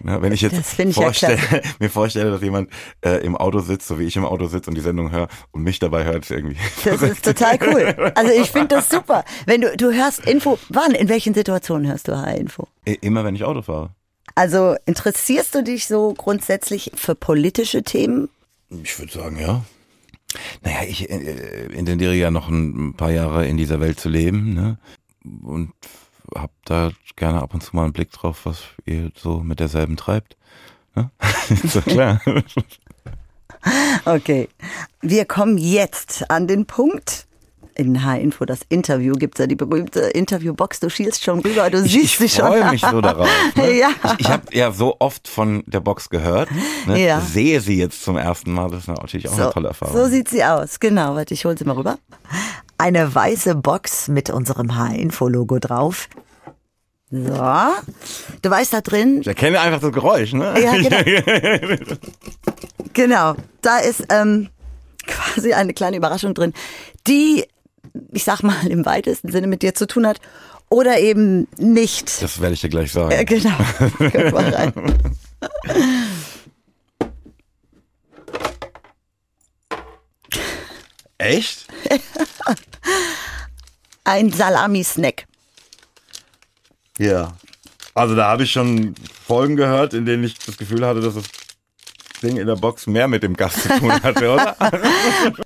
Ne, 0.00 0.22
wenn 0.22 0.32
ich 0.32 0.42
jetzt 0.42 0.56
Das 0.56 0.74
finde 0.74 0.90
ich 0.90 0.96
ja 0.96 1.02
vorstelle, 1.04 1.36
klasse. 1.38 1.62
mir 1.80 1.90
vorstelle, 1.90 2.30
dass 2.30 2.40
jemand 2.40 2.70
äh, 3.04 3.24
im 3.24 3.36
Auto 3.36 3.58
sitzt, 3.58 3.88
so 3.88 3.98
wie 3.98 4.04
ich 4.04 4.14
im 4.16 4.24
Auto 4.24 4.46
sitze 4.46 4.70
und 4.70 4.76
die 4.76 4.80
Sendung 4.82 5.10
höre 5.10 5.26
und 5.50 5.62
mich 5.62 5.80
dabei 5.80 6.04
hört, 6.04 6.30
irgendwie. 6.30 6.56
Das 6.84 7.02
ist 7.02 7.24
total 7.24 7.58
cool. 7.66 8.12
Also 8.14 8.30
ich 8.32 8.50
finde 8.52 8.76
das 8.76 8.88
super. 8.88 9.24
Wenn 9.46 9.62
du, 9.62 9.76
du 9.76 9.92
hörst 9.92 10.20
Info, 10.24 10.56
wann, 10.68 10.92
in 10.92 11.08
welchen 11.08 11.34
Situationen 11.34 11.88
hörst 11.88 12.06
du 12.06 12.16
HR 12.16 12.36
Info? 12.36 12.68
I- 12.86 12.98
Immer 13.00 13.24
wenn 13.24 13.34
ich 13.34 13.42
Auto 13.42 13.62
fahre. 13.62 13.90
Also 14.36 14.76
interessierst 14.86 15.52
du 15.54 15.64
dich 15.64 15.88
so 15.88 16.14
grundsätzlich 16.14 16.92
für 16.94 17.14
politische 17.16 17.82
Themen? 17.82 18.28
Ich 18.84 18.96
würde 19.00 19.12
sagen, 19.12 19.36
ja. 19.40 19.64
Naja, 20.62 20.82
ich 20.88 21.10
äh, 21.10 21.66
intendiere 21.72 22.14
ja 22.14 22.30
noch 22.30 22.48
ein 22.48 22.94
paar 22.94 23.10
Jahre 23.10 23.46
in 23.46 23.56
dieser 23.56 23.80
Welt 23.80 24.00
zu 24.00 24.08
leben, 24.08 24.54
ne? 24.54 24.78
Und 25.42 25.72
hab 26.34 26.50
da 26.64 26.90
gerne 27.16 27.42
ab 27.42 27.54
und 27.54 27.62
zu 27.62 27.74
mal 27.74 27.84
einen 27.84 27.92
Blick 27.92 28.10
drauf, 28.12 28.40
was 28.44 28.62
ihr 28.84 29.10
so 29.16 29.40
mit 29.40 29.60
derselben 29.60 29.96
treibt. 29.96 30.36
Ne? 30.94 31.10
ist 31.48 31.76
doch 31.76 31.84
klar. 31.84 32.20
Okay, 34.04 34.48
wir 35.00 35.24
kommen 35.24 35.58
jetzt 35.58 36.30
an 36.30 36.46
den 36.46 36.66
Punkt. 36.66 37.25
In 37.76 38.02
H-Info, 38.04 38.44
das 38.46 38.60
Interview, 38.68 39.12
gibt's 39.14 39.38
ja 39.38 39.46
die 39.46 39.54
berühmte 39.54 40.00
Interviewbox. 40.00 40.80
Du 40.80 40.88
schielst 40.88 41.22
schon 41.22 41.40
rüber, 41.40 41.68
du 41.70 41.82
Ich, 41.84 41.92
siehst 41.92 42.04
ich 42.20 42.32
sie 42.32 42.40
schon. 42.40 42.46
freue 42.46 42.70
mich 42.70 42.80
so 42.80 43.00
darauf. 43.02 43.28
Ne? 43.54 43.72
Ja. 43.78 43.88
Ich, 44.18 44.20
ich 44.20 44.28
habe 44.30 44.42
ja 44.52 44.72
so 44.72 44.96
oft 44.98 45.28
von 45.28 45.62
der 45.66 45.80
Box 45.80 46.08
gehört. 46.08 46.48
Ne? 46.86 47.04
Ja. 47.06 47.20
Sehe 47.20 47.60
sie 47.60 47.76
jetzt 47.78 48.02
zum 48.02 48.16
ersten 48.16 48.52
Mal. 48.52 48.70
Das 48.70 48.80
ist 48.80 48.88
natürlich 48.88 49.28
auch 49.28 49.38
eine 49.38 49.50
tolle 49.50 49.68
Erfahrung. 49.68 49.94
so 49.96 50.06
sieht 50.08 50.28
sie 50.28 50.42
aus. 50.42 50.80
Genau, 50.80 51.14
warte, 51.14 51.34
ich 51.34 51.44
hol 51.44 51.56
sie 51.58 51.64
mal 51.64 51.76
rüber. 51.76 51.98
Eine 52.78 53.14
weiße 53.14 53.54
Box 53.56 54.08
mit 54.08 54.30
unserem 54.30 54.76
H-Info-Logo 54.76 55.58
drauf. 55.58 56.08
So. 57.10 57.18
Du 58.42 58.50
weißt 58.50 58.72
da 58.72 58.80
drin, 58.80 59.20
ich 59.20 59.26
erkenne 59.28 59.60
einfach 59.60 59.80
das 59.80 59.92
Geräusch, 59.92 60.32
ne? 60.32 60.54
Ja, 60.60 60.72
genau. 60.82 61.84
Genau, 62.92 63.34
da 63.62 63.78
ist 63.78 64.04
ähm, 64.10 64.48
quasi 65.06 65.52
eine 65.52 65.72
kleine 65.72 65.96
Überraschung 65.98 66.34
drin, 66.34 66.52
die, 67.06 67.44
ich 68.12 68.24
sag 68.24 68.42
mal, 68.42 68.66
im 68.66 68.84
weitesten 68.84 69.30
Sinne 69.30 69.46
mit 69.46 69.62
dir 69.62 69.74
zu 69.74 69.86
tun 69.86 70.06
hat 70.06 70.20
oder 70.68 70.98
eben 70.98 71.46
nicht. 71.58 72.22
Das 72.22 72.40
werde 72.40 72.54
ich 72.54 72.60
dir 72.60 72.68
gleich 72.68 72.92
sagen. 72.92 73.12
Äh, 73.12 73.24
genau, 73.24 73.50
mal 74.32 74.54
rein. 74.54 74.72
Echt? 81.18 81.66
Ein 84.04 84.30
Salami-Snack. 84.32 85.26
Ja. 86.98 87.32
Also 87.94 88.14
da 88.14 88.28
habe 88.28 88.44
ich 88.44 88.52
schon 88.52 88.94
Folgen 89.26 89.56
gehört, 89.56 89.94
in 89.94 90.04
denen 90.04 90.24
ich 90.24 90.38
das 90.38 90.58
Gefühl 90.58 90.86
hatte, 90.86 91.00
dass 91.00 91.14
das 91.14 91.24
Ding 92.20 92.36
in 92.36 92.46
der 92.46 92.56
Box 92.56 92.86
mehr 92.86 93.08
mit 93.08 93.22
dem 93.22 93.34
Gast 93.34 93.62
zu 93.62 93.68
tun 93.68 93.92
hatte, 94.02 94.32
oder? 94.32 94.56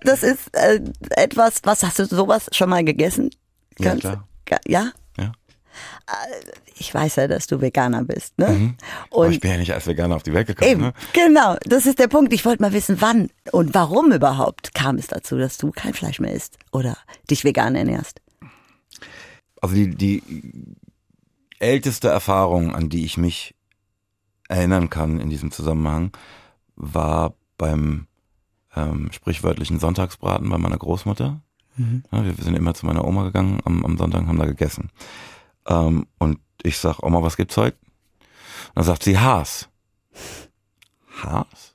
Das 0.02 0.22
ist 0.22 0.54
äh, 0.54 0.80
etwas, 1.10 1.60
was 1.64 1.82
hast 1.82 1.98
du 1.98 2.04
sowas 2.06 2.48
schon 2.52 2.70
mal 2.70 2.84
gegessen? 2.84 3.30
Ja, 3.78 3.90
Ganz- 3.90 4.00
klar. 4.00 4.26
Ja? 4.66 4.90
Ja. 5.18 5.32
Ich 6.76 6.92
weiß 6.92 7.16
ja, 7.16 7.28
dass 7.28 7.46
du 7.46 7.60
Veganer 7.60 8.02
bist, 8.04 8.36
ne? 8.38 8.48
Mhm. 8.48 8.76
Aber 9.10 9.18
Und 9.20 9.32
ich 9.32 9.40
bin 9.40 9.50
ja 9.52 9.58
nicht 9.58 9.72
als 9.72 9.86
Veganer 9.86 10.16
auf 10.16 10.22
die 10.24 10.32
Welt 10.32 10.46
gekommen. 10.48 10.70
Eben, 10.70 10.80
Ne? 10.82 10.92
genau. 11.12 11.56
Das 11.64 11.86
ist 11.86 11.98
der 11.98 12.08
Punkt. 12.08 12.32
Ich 12.32 12.44
wollte 12.44 12.62
mal 12.62 12.72
wissen, 12.72 13.00
wann 13.00 13.30
und 13.52 13.74
warum 13.74 14.10
überhaupt 14.12 14.74
kam 14.74 14.96
es 14.96 15.06
dazu, 15.06 15.38
dass 15.38 15.56
du 15.58 15.70
kein 15.70 15.94
Fleisch 15.94 16.18
mehr 16.18 16.32
isst 16.34 16.58
oder 16.72 16.96
dich 17.30 17.44
vegan 17.44 17.76
ernährst. 17.76 18.20
Also 19.60 19.74
die, 19.76 19.94
die 19.94 20.22
älteste 21.58 22.08
Erfahrung, 22.08 22.74
an 22.74 22.88
die 22.88 23.04
ich 23.04 23.16
mich 23.18 23.54
erinnern 24.48 24.90
kann 24.90 25.20
in 25.20 25.28
diesem 25.30 25.50
Zusammenhang, 25.52 26.10
war 26.80 27.34
beim 27.58 28.06
ähm, 28.74 29.10
sprichwörtlichen 29.12 29.78
Sonntagsbraten 29.78 30.48
bei 30.48 30.58
meiner 30.58 30.78
Großmutter. 30.78 31.40
Ja, 32.12 32.24
wir 32.24 32.34
sind 32.34 32.56
immer 32.56 32.74
zu 32.74 32.86
meiner 32.86 33.04
Oma 33.04 33.24
gegangen 33.24 33.60
am, 33.64 33.84
am 33.84 33.96
Sonntag 33.96 34.26
haben 34.26 34.38
da 34.38 34.46
gegessen. 34.46 34.90
Ähm, 35.66 36.06
und 36.18 36.40
ich 36.62 36.78
sag, 36.78 37.02
Oma, 37.02 37.22
was 37.22 37.36
gibt's 37.36 37.56
heute? 37.56 37.76
Und 38.68 38.76
dann 38.76 38.84
sagt 38.84 39.02
sie, 39.02 39.18
Has. 39.18 39.68
Has? 41.22 41.74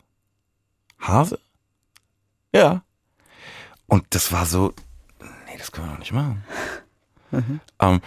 Hase? 1.00 1.40
Ja. 2.54 2.84
Und 3.88 4.06
das 4.12 4.32
war 4.32 4.46
so, 4.46 4.74
nee, 5.20 5.58
das 5.58 5.72
können 5.72 5.88
wir 5.88 5.94
doch 5.94 6.00
nicht 6.00 6.14
machen. 6.14 6.44
Ähm, 7.80 8.02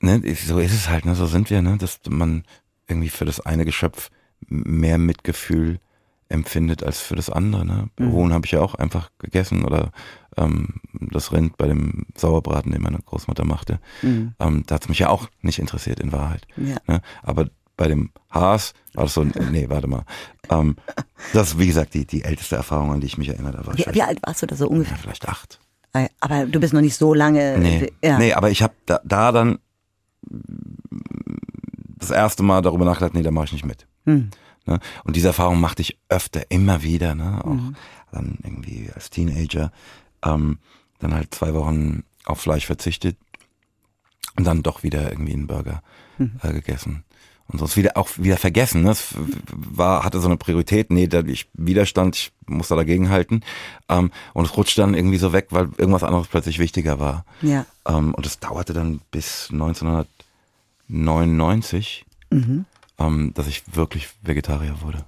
ne, 0.00 0.34
so 0.34 0.58
ist 0.58 0.74
es 0.74 0.88
halt, 0.88 1.04
ne, 1.04 1.14
so 1.14 1.26
sind 1.26 1.50
wir, 1.50 1.62
ne, 1.62 1.78
dass 1.78 2.00
man 2.08 2.44
irgendwie 2.88 3.08
für 3.08 3.24
das 3.24 3.40
eine 3.40 3.64
Geschöpf 3.64 4.10
mehr 4.48 4.98
Mitgefühl 4.98 5.80
empfindet 6.28 6.82
als 6.82 7.00
für 7.00 7.14
das 7.16 7.30
andere. 7.30 7.64
Ne? 7.64 7.88
Huhn 8.00 8.32
habe 8.32 8.46
ich 8.46 8.52
ja 8.52 8.60
auch 8.60 8.74
einfach 8.74 9.10
gegessen 9.18 9.64
oder 9.64 9.90
ähm, 10.36 10.80
das 10.92 11.32
Rind 11.32 11.56
bei 11.56 11.66
dem 11.68 12.06
Sauerbraten, 12.16 12.72
den 12.72 12.82
meine 12.82 12.98
Großmutter 12.98 13.44
machte. 13.44 13.78
Ähm, 14.02 14.64
da 14.66 14.74
hat's 14.74 14.88
mich 14.88 14.98
ja 14.98 15.08
auch 15.08 15.28
nicht 15.42 15.58
interessiert 15.58 16.00
in 16.00 16.12
Wahrheit. 16.12 16.46
Ja. 16.56 16.76
Ne? 16.86 17.00
Aber 17.22 17.48
bei 17.76 17.88
dem 17.88 18.10
Haas 18.30 18.72
war 18.94 19.04
das 19.04 19.14
so, 19.14 19.22
nee, 19.22 19.66
warte 19.68 19.86
mal. 19.86 20.04
Ähm, 20.50 20.76
das 21.32 21.48
ist, 21.50 21.58
wie 21.58 21.66
gesagt, 21.66 21.94
die, 21.94 22.06
die 22.06 22.24
älteste 22.24 22.56
Erfahrung, 22.56 22.92
an 22.92 23.00
die 23.00 23.06
ich 23.06 23.18
mich 23.18 23.28
erinnere. 23.28 23.58
Da 23.58 23.66
war 23.66 23.74
ich 23.78 23.86
Wie, 23.86 23.94
wie 23.94 24.02
alt 24.02 24.18
warst 24.26 24.42
du 24.42 24.46
da 24.46 24.56
so 24.56 24.64
ja, 24.64 24.70
ungefähr? 24.70 24.96
vielleicht 24.96 25.28
acht. 25.28 25.60
Aber 26.20 26.44
du 26.44 26.60
bist 26.60 26.74
noch 26.74 26.82
nicht 26.82 26.96
so 26.96 27.14
lange. 27.14 27.56
Nee, 27.58 27.92
Ja. 28.04 28.18
nee 28.18 28.32
aber 28.34 28.50
ich 28.50 28.62
habe 28.62 28.74
da, 28.84 29.00
da 29.04 29.32
dann 29.32 29.58
das 31.98 32.10
erste 32.10 32.42
Mal 32.42 32.62
darüber 32.62 32.84
nachgedacht, 32.84 33.14
nee, 33.14 33.22
da 33.22 33.30
mache 33.30 33.46
ich 33.46 33.52
nicht 33.52 33.64
mit. 33.64 33.86
Hm. 34.04 34.30
Ne? 34.66 34.80
Und 35.04 35.16
diese 35.16 35.28
Erfahrung 35.28 35.60
machte 35.60 35.82
ich 35.82 35.98
öfter, 36.08 36.50
immer 36.50 36.82
wieder, 36.82 37.14
ne? 37.14 37.44
auch 37.44 37.56
dann 38.12 38.38
irgendwie 38.42 38.90
als 38.94 39.10
Teenager, 39.10 39.72
ähm, 40.24 40.58
dann 40.98 41.14
halt 41.14 41.34
zwei 41.34 41.54
Wochen 41.54 42.04
auf 42.24 42.40
Fleisch 42.40 42.66
verzichtet 42.66 43.16
und 44.36 44.44
dann 44.44 44.62
doch 44.62 44.82
wieder 44.82 45.10
irgendwie 45.10 45.32
einen 45.32 45.46
Burger 45.46 45.82
äh, 46.42 46.52
gegessen. 46.52 47.04
Und 47.48 47.60
sonst 47.60 47.76
wieder 47.76 47.96
auch 47.96 48.08
wieder 48.16 48.38
vergessen. 48.38 48.82
Ne? 48.82 48.90
Es 48.90 49.14
war, 49.52 50.02
hatte 50.02 50.18
so 50.18 50.26
eine 50.26 50.36
Priorität, 50.36 50.90
nee, 50.90 51.06
da 51.06 51.20
ich 51.20 51.48
Widerstand, 51.52 52.16
ich 52.16 52.32
muss 52.46 52.66
da 52.68 52.74
dagegen 52.74 53.08
halten. 53.08 53.42
Ähm, 53.88 54.10
und 54.34 54.46
es 54.46 54.56
rutscht 54.56 54.76
dann 54.78 54.94
irgendwie 54.94 55.18
so 55.18 55.32
weg, 55.32 55.46
weil 55.50 55.68
irgendwas 55.78 56.02
anderes 56.02 56.26
plötzlich 56.26 56.58
wichtiger 56.58 56.98
war. 56.98 57.24
Ja. 57.42 57.64
Ähm, 57.86 58.14
und 58.14 58.26
es 58.26 58.40
dauerte 58.40 58.72
dann 58.72 59.00
bis 59.12 59.48
1999, 59.52 62.04
ähm, 62.98 63.32
dass 63.34 63.46
ich 63.46 63.62
wirklich 63.74 64.08
Vegetarier 64.22 64.80
wurde. 64.82 65.04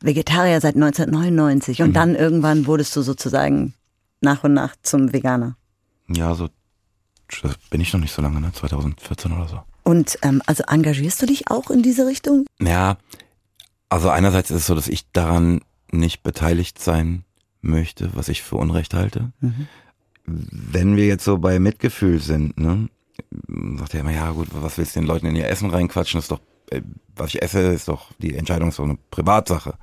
Vegetarier 0.00 0.60
seit 0.60 0.74
1999 0.74 1.78
Mhm. 1.78 1.84
und 1.86 1.92
dann 1.94 2.14
irgendwann 2.14 2.66
wurdest 2.66 2.94
du 2.96 3.02
sozusagen 3.02 3.74
nach 4.20 4.44
und 4.44 4.54
nach 4.54 4.74
zum 4.82 5.12
Veganer. 5.12 5.56
Ja, 6.08 6.34
so 6.34 6.48
bin 7.70 7.80
ich 7.80 7.92
noch 7.92 8.00
nicht 8.00 8.12
so 8.12 8.20
lange, 8.22 8.40
ne? 8.40 8.52
2014 8.52 9.32
oder 9.32 9.48
so. 9.48 9.60
Und 9.82 10.18
ähm, 10.22 10.42
also 10.46 10.62
engagierst 10.64 11.20
du 11.22 11.26
dich 11.26 11.50
auch 11.50 11.70
in 11.70 11.82
diese 11.82 12.06
Richtung? 12.06 12.46
Ja, 12.60 12.96
also 13.88 14.10
einerseits 14.10 14.50
ist 14.50 14.56
es 14.58 14.66
so, 14.66 14.74
dass 14.74 14.88
ich 14.88 15.10
daran 15.12 15.60
nicht 15.90 16.22
beteiligt 16.22 16.80
sein 16.80 17.24
möchte, 17.60 18.10
was 18.14 18.28
ich 18.28 18.42
für 18.42 18.56
Unrecht 18.56 18.92
halte. 18.94 19.32
Wenn 20.26 20.96
wir 20.96 21.06
jetzt 21.06 21.24
so 21.24 21.38
bei 21.38 21.58
Mitgefühl 21.58 22.18
sind, 22.20 22.58
ne, 22.58 22.88
sagt 23.78 23.94
er 23.94 24.00
immer, 24.00 24.10
ja 24.12 24.30
gut, 24.32 24.48
was 24.52 24.78
willst 24.78 24.96
du 24.96 25.00
den 25.00 25.06
Leuten 25.06 25.26
in 25.26 25.36
ihr 25.36 25.48
Essen 25.48 25.70
reinquatschen? 25.70 26.18
Das 26.18 26.24
ist 26.24 26.30
doch, 26.30 26.40
was 27.16 27.34
ich 27.34 27.42
esse, 27.42 27.60
ist 27.60 27.88
doch, 27.88 28.10
die 28.18 28.34
Entscheidung 28.34 28.70
doch 28.70 28.84
eine 28.84 28.98
Privatsache. 29.10 29.74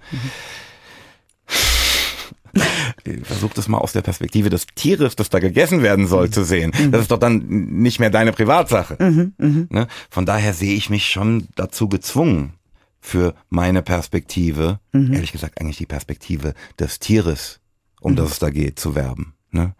Versuch 3.23 3.53
das 3.53 3.67
mal 3.67 3.77
aus 3.77 3.93
der 3.93 4.01
Perspektive 4.01 4.49
des 4.49 4.67
Tieres, 4.75 5.15
das 5.15 5.29
da 5.29 5.39
gegessen 5.39 5.81
werden 5.83 6.07
soll, 6.07 6.29
zu 6.29 6.43
sehen. 6.43 6.73
Das 6.91 7.03
ist 7.03 7.11
doch 7.11 7.17
dann 7.17 7.45
nicht 7.47 7.99
mehr 7.99 8.09
deine 8.09 8.33
Privatsache. 8.33 8.97
Ne? 9.37 9.87
Von 10.09 10.25
daher 10.25 10.53
sehe 10.53 10.75
ich 10.75 10.89
mich 10.89 11.09
schon 11.09 11.47
dazu 11.55 11.87
gezwungen, 11.87 12.53
für 13.01 13.33
meine 13.49 13.81
Perspektive, 13.81 14.79
ehrlich 14.93 15.31
gesagt 15.31 15.59
eigentlich 15.59 15.77
die 15.77 15.87
Perspektive 15.87 16.53
des 16.77 16.99
Tieres, 16.99 17.59
um 17.99 18.15
das 18.15 18.33
es 18.33 18.39
da 18.39 18.49
geht, 18.51 18.79
zu 18.79 18.93
werben. 18.95 19.33
Ne? 19.51 19.73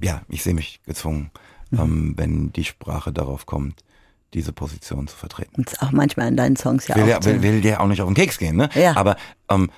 Ja, 0.00 0.22
ich 0.28 0.42
sehe 0.42 0.54
mich 0.54 0.80
gezwungen, 0.86 1.30
ähm, 1.72 2.14
wenn 2.16 2.52
die 2.52 2.64
Sprache 2.64 3.12
darauf 3.12 3.46
kommt, 3.46 3.84
diese 4.34 4.52
Position 4.52 5.06
zu 5.08 5.16
vertreten. 5.16 5.54
Und 5.56 5.80
auch 5.82 5.92
manchmal 5.92 6.28
in 6.28 6.36
deinen 6.36 6.56
Songs 6.56 6.88
ja 6.88 6.96
Will, 6.96 7.02
auch. 7.14 7.20
der, 7.20 7.24
will, 7.24 7.42
will 7.42 7.60
der 7.60 7.80
auch 7.80 7.86
nicht 7.86 8.00
auf 8.00 8.08
den 8.08 8.14
Keks 8.14 8.38
gehen, 8.38 8.56
ne? 8.56 8.68
Ja. 8.74 8.96
Aber 8.96 9.16
ähm, 9.50 9.70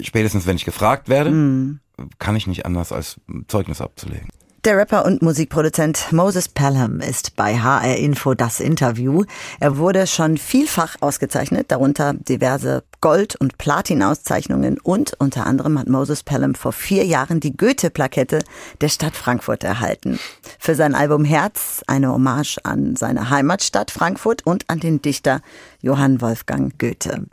spätestens, 0.00 0.46
wenn 0.46 0.56
ich 0.56 0.64
gefragt 0.64 1.08
werde, 1.08 1.78
kann 2.18 2.36
ich 2.36 2.46
nicht 2.46 2.64
anders 2.64 2.92
als 2.92 3.20
Zeugnis 3.48 3.80
abzulegen. 3.80 4.28
Der 4.68 4.76
Rapper 4.76 5.06
und 5.06 5.22
Musikproduzent 5.22 6.12
Moses 6.12 6.46
Pelham 6.46 7.00
ist 7.00 7.36
bei 7.36 7.58
HR 7.58 7.96
Info 7.96 8.34
das 8.34 8.60
Interview. 8.60 9.24
Er 9.60 9.78
wurde 9.78 10.06
schon 10.06 10.36
vielfach 10.36 10.96
ausgezeichnet, 11.00 11.70
darunter 11.70 12.12
diverse 12.12 12.84
Gold- 13.00 13.34
und 13.34 13.56
Platin-Auszeichnungen 13.56 14.78
und 14.78 15.14
unter 15.18 15.46
anderem 15.46 15.78
hat 15.78 15.88
Moses 15.88 16.22
Pelham 16.22 16.54
vor 16.54 16.72
vier 16.72 17.06
Jahren 17.06 17.40
die 17.40 17.56
Goethe-Plakette 17.56 18.40
der 18.82 18.88
Stadt 18.90 19.16
Frankfurt 19.16 19.64
erhalten. 19.64 20.20
Für 20.58 20.74
sein 20.74 20.94
Album 20.94 21.24
Herz 21.24 21.82
eine 21.86 22.12
Hommage 22.12 22.58
an 22.62 22.94
seine 22.94 23.30
Heimatstadt 23.30 23.90
Frankfurt 23.90 24.44
und 24.44 24.68
an 24.68 24.80
den 24.80 25.00
Dichter 25.00 25.40
Johann 25.80 26.20
Wolfgang 26.20 26.78
Goethe. 26.78 27.24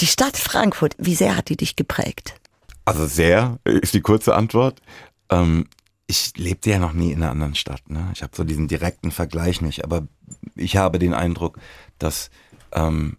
Die 0.00 0.08
Stadt 0.08 0.36
Frankfurt, 0.36 0.96
wie 0.98 1.14
sehr 1.14 1.36
hat 1.36 1.50
die 1.50 1.56
dich 1.56 1.76
geprägt? 1.76 2.34
Also 2.84 3.06
sehr 3.06 3.60
ist 3.62 3.94
die 3.94 4.00
kurze 4.00 4.34
Antwort. 4.34 4.80
Ähm, 5.30 5.68
ich 6.12 6.36
lebte 6.36 6.70
ja 6.70 6.78
noch 6.78 6.92
nie 6.92 7.10
in 7.10 7.22
einer 7.22 7.30
anderen 7.30 7.54
Stadt. 7.54 7.88
Ne? 7.88 8.10
Ich 8.14 8.22
habe 8.22 8.36
so 8.36 8.44
diesen 8.44 8.68
direkten 8.68 9.10
Vergleich 9.10 9.62
nicht, 9.62 9.82
aber 9.82 10.06
ich 10.54 10.76
habe 10.76 10.98
den 10.98 11.14
Eindruck, 11.14 11.58
dass 11.98 12.30
ähm, 12.72 13.16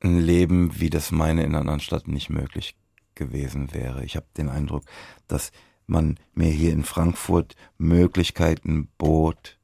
ein 0.00 0.18
Leben 0.20 0.78
wie 0.78 0.90
das 0.90 1.10
meine 1.10 1.42
in 1.42 1.50
einer 1.50 1.60
anderen 1.60 1.80
Stadt 1.80 2.06
nicht 2.06 2.28
möglich 2.28 2.76
gewesen 3.14 3.72
wäre. 3.72 4.04
Ich 4.04 4.14
habe 4.14 4.26
den 4.36 4.50
Eindruck, 4.50 4.84
dass 5.26 5.52
man 5.86 6.18
mir 6.34 6.50
hier 6.50 6.72
in 6.72 6.84
Frankfurt 6.84 7.56
Möglichkeiten 7.78 8.88
bot, 8.98 9.58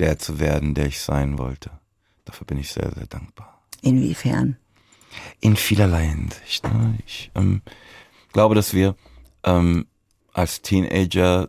der 0.00 0.18
zu 0.18 0.40
werden, 0.40 0.74
der 0.74 0.86
ich 0.86 1.00
sein 1.00 1.38
wollte. 1.38 1.70
Dafür 2.24 2.46
bin 2.46 2.58
ich 2.58 2.72
sehr, 2.72 2.92
sehr 2.92 3.06
dankbar. 3.06 3.62
Inwiefern? 3.80 4.56
In 5.40 5.54
vielerlei 5.54 6.08
Hinsicht. 6.08 6.64
Ne? 6.64 6.98
Ich 7.06 7.30
ähm, 7.36 7.62
glaube, 8.32 8.56
dass 8.56 8.74
wir 8.74 8.96
ähm, 9.44 9.86
als 10.32 10.62
Teenager 10.62 11.48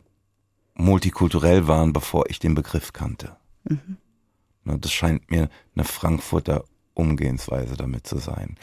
multikulturell 0.75 1.67
waren, 1.67 1.93
bevor 1.93 2.29
ich 2.29 2.39
den 2.39 2.55
Begriff 2.55 2.93
kannte. 2.93 3.35
Mhm. 3.63 3.97
Das 4.65 4.91
scheint 4.91 5.29
mir 5.29 5.49
eine 5.75 5.83
Frankfurter 5.83 6.63
Umgehensweise 6.93 7.75
damit 7.75 8.07
zu 8.07 8.17
sein. 8.17 8.57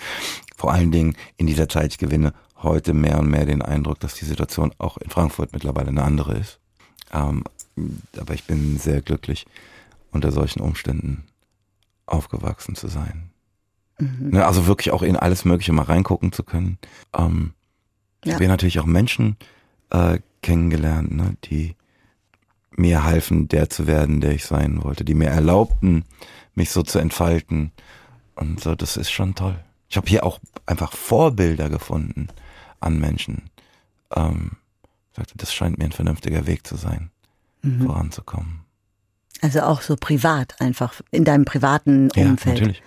Vor 0.57 0.73
allen 0.73 0.93
Dingen 0.93 1.17
in 1.37 1.47
dieser 1.47 1.69
Zeit, 1.69 1.93
ich 1.93 1.99
gewinne 1.99 2.33
heute 2.63 2.95
mehr 2.95 3.19
und 3.19 3.29
mehr 3.29 3.47
den 3.47 3.63
Eindruck, 3.63 4.01
dass 4.01 4.15
die 4.15 4.25
Situation 4.25 4.73
auch 4.79 4.99
in 4.99 5.11
Frankfurt 5.11 5.53
mittlerweile 5.53 5.89
eine 5.89 6.05
andere 6.05 6.39
ist. 6.39 6.61
Ähm, 7.13 7.45
aber 8.19 8.35
ich 8.35 8.45
bin 8.45 8.79
sehr 8.79 9.01
glücklich, 9.01 9.47
unter 10.13 10.33
solchen 10.33 10.61
Umständen 10.61 11.25
aufgewachsen 12.07 12.75
zu 12.75 12.89
sein. 12.89 13.31
Mhm. 13.99 14.31
Ne, 14.31 14.47
also 14.47 14.67
wirklich 14.67 14.93
auch 14.93 15.03
in 15.03 15.17
alles 15.17 15.45
Mögliche 15.45 15.73
mal 15.73 15.83
reingucken 15.83 16.33
zu 16.33 16.43
können. 16.43 16.79
Ähm, 17.17 17.53
ja. 18.25 18.31
Ich 18.31 18.35
habe 18.35 18.49
natürlich 18.49 18.81
auch 18.81 18.87
Menschen 18.87 19.37
äh, 19.91 20.19
kennengelernt, 20.43 21.13
ne, 21.13 21.37
die 21.45 21.75
mir 22.77 23.05
halfen, 23.05 23.49
der 23.49 23.69
zu 23.71 23.87
werden, 23.87 24.21
der 24.21 24.33
ich 24.33 24.45
sein 24.45 24.83
wollte, 24.83 25.05
die 25.05 25.15
mir 25.15 25.29
erlaubten, 25.29 26.05
mich 26.55 26.71
so 26.71 26.83
zu 26.83 26.99
entfalten. 26.99 27.73
Und 28.35 28.61
so, 28.61 28.75
das 28.75 28.97
ist 28.97 29.11
schon 29.11 29.35
toll. 29.35 29.59
Ich 29.89 29.97
habe 29.97 30.09
hier 30.09 30.25
auch 30.25 30.39
einfach 30.67 30.93
Vorbilder 30.93 31.69
gefunden 31.69 32.29
an 32.79 32.99
Menschen. 32.99 33.51
Ähm, 34.15 34.53
sagte, 35.15 35.35
das 35.37 35.53
scheint 35.53 35.79
mir 35.79 35.85
ein 35.85 35.93
vernünftiger 35.93 36.47
Weg 36.47 36.67
zu 36.67 36.77
sein, 36.77 37.11
mhm. 37.63 37.87
voranzukommen. 37.87 38.61
Also 39.43 39.61
auch 39.63 39.81
so 39.81 39.97
privat, 39.97 40.61
einfach 40.61 41.01
in 41.11 41.25
deinem 41.25 41.47
privaten 41.47 42.11
Umfeld. 42.11 42.61
Ja, 42.61 42.67
natürlich. 42.67 42.83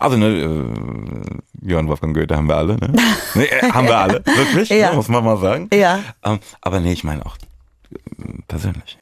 Also 0.00 0.16
ne, 0.18 0.26
äh, 0.26 1.66
Johann 1.66 1.88
Wolfgang 1.88 2.14
Goethe 2.14 2.36
haben 2.36 2.46
wir 2.46 2.56
alle, 2.56 2.76
ne? 2.76 2.92
nee, 3.34 3.44
äh, 3.44 3.70
haben 3.70 3.86
wir 3.86 3.96
alle, 3.96 4.22
wirklich, 4.24 4.68
ja. 4.68 4.92
muss 4.92 5.08
man 5.08 5.24
mal 5.24 5.38
sagen. 5.38 5.70
Ja. 5.72 6.00
Ähm, 6.22 6.40
aber 6.60 6.80
nee, 6.80 6.92
ich 6.92 7.04
meine 7.04 7.24
auch 7.24 7.38
äh, 7.90 8.42
persönlich. 8.48 8.98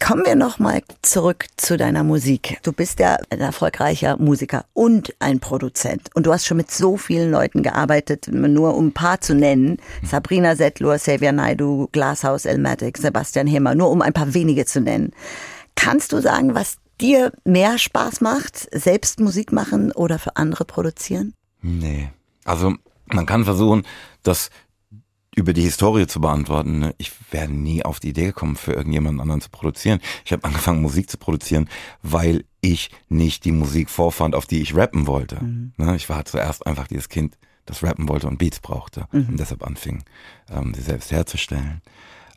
Kommen 0.00 0.24
wir 0.24 0.34
nochmal 0.34 0.82
zurück 1.02 1.46
zu 1.56 1.76
deiner 1.76 2.04
Musik. 2.04 2.58
Du 2.62 2.72
bist 2.72 3.00
ja 3.00 3.18
ein 3.30 3.40
erfolgreicher 3.40 4.16
Musiker 4.16 4.64
und 4.72 5.14
ein 5.18 5.40
Produzent. 5.40 6.08
Und 6.14 6.26
du 6.26 6.32
hast 6.32 6.46
schon 6.46 6.56
mit 6.56 6.70
so 6.70 6.96
vielen 6.96 7.30
Leuten 7.30 7.62
gearbeitet, 7.62 8.28
nur 8.28 8.76
um 8.76 8.88
ein 8.88 8.92
paar 8.92 9.20
zu 9.20 9.34
nennen. 9.34 9.78
Sabrina 10.02 10.56
Settlur, 10.56 10.96
Xavier 10.96 11.32
Naidu, 11.32 11.88
Glasshouse 11.92 12.46
Elmatic, 12.46 12.96
Sebastian 12.96 13.46
Hemmer, 13.46 13.74
nur 13.74 13.90
um 13.90 14.00
ein 14.00 14.14
paar 14.14 14.32
wenige 14.32 14.64
zu 14.64 14.80
nennen. 14.80 15.12
Kannst 15.74 16.12
du 16.12 16.20
sagen, 16.20 16.54
was 16.54 16.76
dir 17.00 17.32
mehr 17.44 17.78
Spaß 17.78 18.20
macht, 18.20 18.68
selbst 18.72 19.20
Musik 19.20 19.52
machen 19.52 19.92
oder 19.92 20.18
für 20.18 20.36
andere 20.36 20.64
produzieren? 20.64 21.34
Nee. 21.60 22.10
Also 22.44 22.74
man 23.06 23.26
kann 23.26 23.44
versuchen, 23.44 23.84
das 24.22 24.50
über 25.34 25.52
die 25.52 25.62
Historie 25.62 26.06
zu 26.06 26.20
beantworten. 26.20 26.78
Ne? 26.78 26.94
Ich 26.98 27.12
wäre 27.30 27.48
nie 27.48 27.84
auf 27.84 28.00
die 28.00 28.10
Idee 28.10 28.26
gekommen, 28.26 28.56
für 28.56 28.72
irgendjemanden 28.72 29.20
anderen 29.20 29.40
zu 29.40 29.50
produzieren. 29.50 30.00
Ich 30.24 30.32
habe 30.32 30.44
angefangen, 30.44 30.82
Musik 30.82 31.10
zu 31.10 31.18
produzieren, 31.18 31.68
weil 32.02 32.44
ich 32.60 32.90
nicht 33.08 33.44
die 33.44 33.52
Musik 33.52 33.90
vorfand, 33.90 34.34
auf 34.34 34.46
die 34.46 34.62
ich 34.62 34.74
rappen 34.74 35.06
wollte. 35.06 35.42
Mhm. 35.42 35.72
Ne? 35.76 35.96
Ich 35.96 36.08
war 36.08 36.24
zuerst 36.24 36.66
einfach 36.66 36.86
dieses 36.86 37.08
Kind, 37.08 37.36
das 37.66 37.82
rappen 37.82 38.08
wollte 38.08 38.28
und 38.28 38.38
Beats 38.38 38.60
brauchte 38.60 39.06
mhm. 39.12 39.28
und 39.30 39.40
deshalb 39.40 39.66
anfing, 39.66 40.04
ähm, 40.50 40.74
sie 40.74 40.82
selbst 40.82 41.10
herzustellen. 41.10 41.82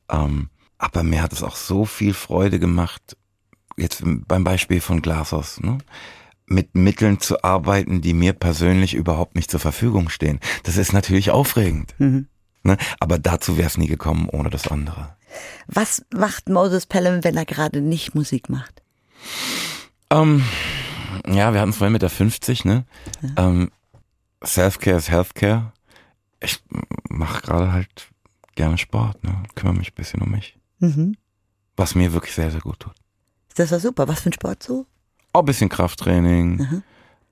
Ähm, 0.10 0.50
aber 0.78 1.04
mir 1.04 1.22
hat 1.22 1.34
es 1.34 1.44
auch 1.44 1.56
so 1.56 1.86
viel 1.86 2.14
Freude 2.14 2.60
gemacht, 2.60 3.18
jetzt 3.78 4.04
beim 4.06 4.44
Beispiel 4.44 4.82
von 4.82 5.02
Glasos, 5.02 5.60
ne? 5.60 5.78
mit 6.46 6.76
Mitteln 6.76 7.20
zu 7.20 7.44
arbeiten, 7.44 8.02
die 8.02 8.14
mir 8.14 8.34
persönlich 8.34 8.94
überhaupt 8.94 9.36
nicht 9.36 9.52
zur 9.52 9.60
Verfügung 9.60 10.10
stehen. 10.10 10.40
Das 10.64 10.78
ist 10.78 10.94
natürlich 10.94 11.30
aufregend. 11.32 11.94
Mhm. 12.00 12.28
Ne? 12.68 12.78
Aber 13.00 13.18
dazu 13.18 13.58
wäre 13.58 13.68
es 13.68 13.78
nie 13.78 13.88
gekommen 13.88 14.28
ohne 14.30 14.50
das 14.50 14.68
andere. 14.68 15.16
Was 15.68 16.06
macht 16.14 16.50
Moses 16.50 16.86
Pelham, 16.86 17.24
wenn 17.24 17.38
er 17.38 17.46
gerade 17.46 17.80
nicht 17.80 18.14
Musik 18.14 18.50
macht? 18.50 18.84
Ähm, 20.10 20.44
ja, 21.26 21.54
wir 21.54 21.62
hatten 21.62 21.70
es 21.70 21.78
vorhin 21.78 21.94
mit 21.94 22.02
der 22.02 22.10
50, 22.10 22.66
ne? 22.66 22.86
Ja. 23.22 23.48
Ähm, 23.48 23.72
Self-Care 24.46 24.98
ist 24.98 25.10
Healthcare. 25.10 25.72
Ich 26.42 26.62
mache 27.08 27.42
gerade 27.42 27.72
halt 27.72 28.10
gerne 28.56 28.78
Sport, 28.78 29.24
ne? 29.24 29.44
Kümmere 29.56 29.78
mich 29.78 29.92
ein 29.94 29.96
bisschen 29.96 30.22
um 30.22 30.32
mich. 30.32 30.58
Mhm. 30.80 31.16
Was 31.78 31.96
mir 31.96 32.12
wirklich 32.12 32.36
sehr, 32.36 32.52
sehr 32.52 32.62
gut 32.62 32.82
tut. 32.82 32.96
Das 33.56 33.72
war 33.72 33.80
super. 33.80 34.10
Was 34.10 34.20
für 34.20 34.30
ein 34.30 34.34
Sport 34.34 34.62
so? 34.62 34.86
Auch 35.32 35.40
ein 35.40 35.46
bisschen 35.46 35.70
Krafttraining. 35.70 36.58
Mhm. 36.58 36.84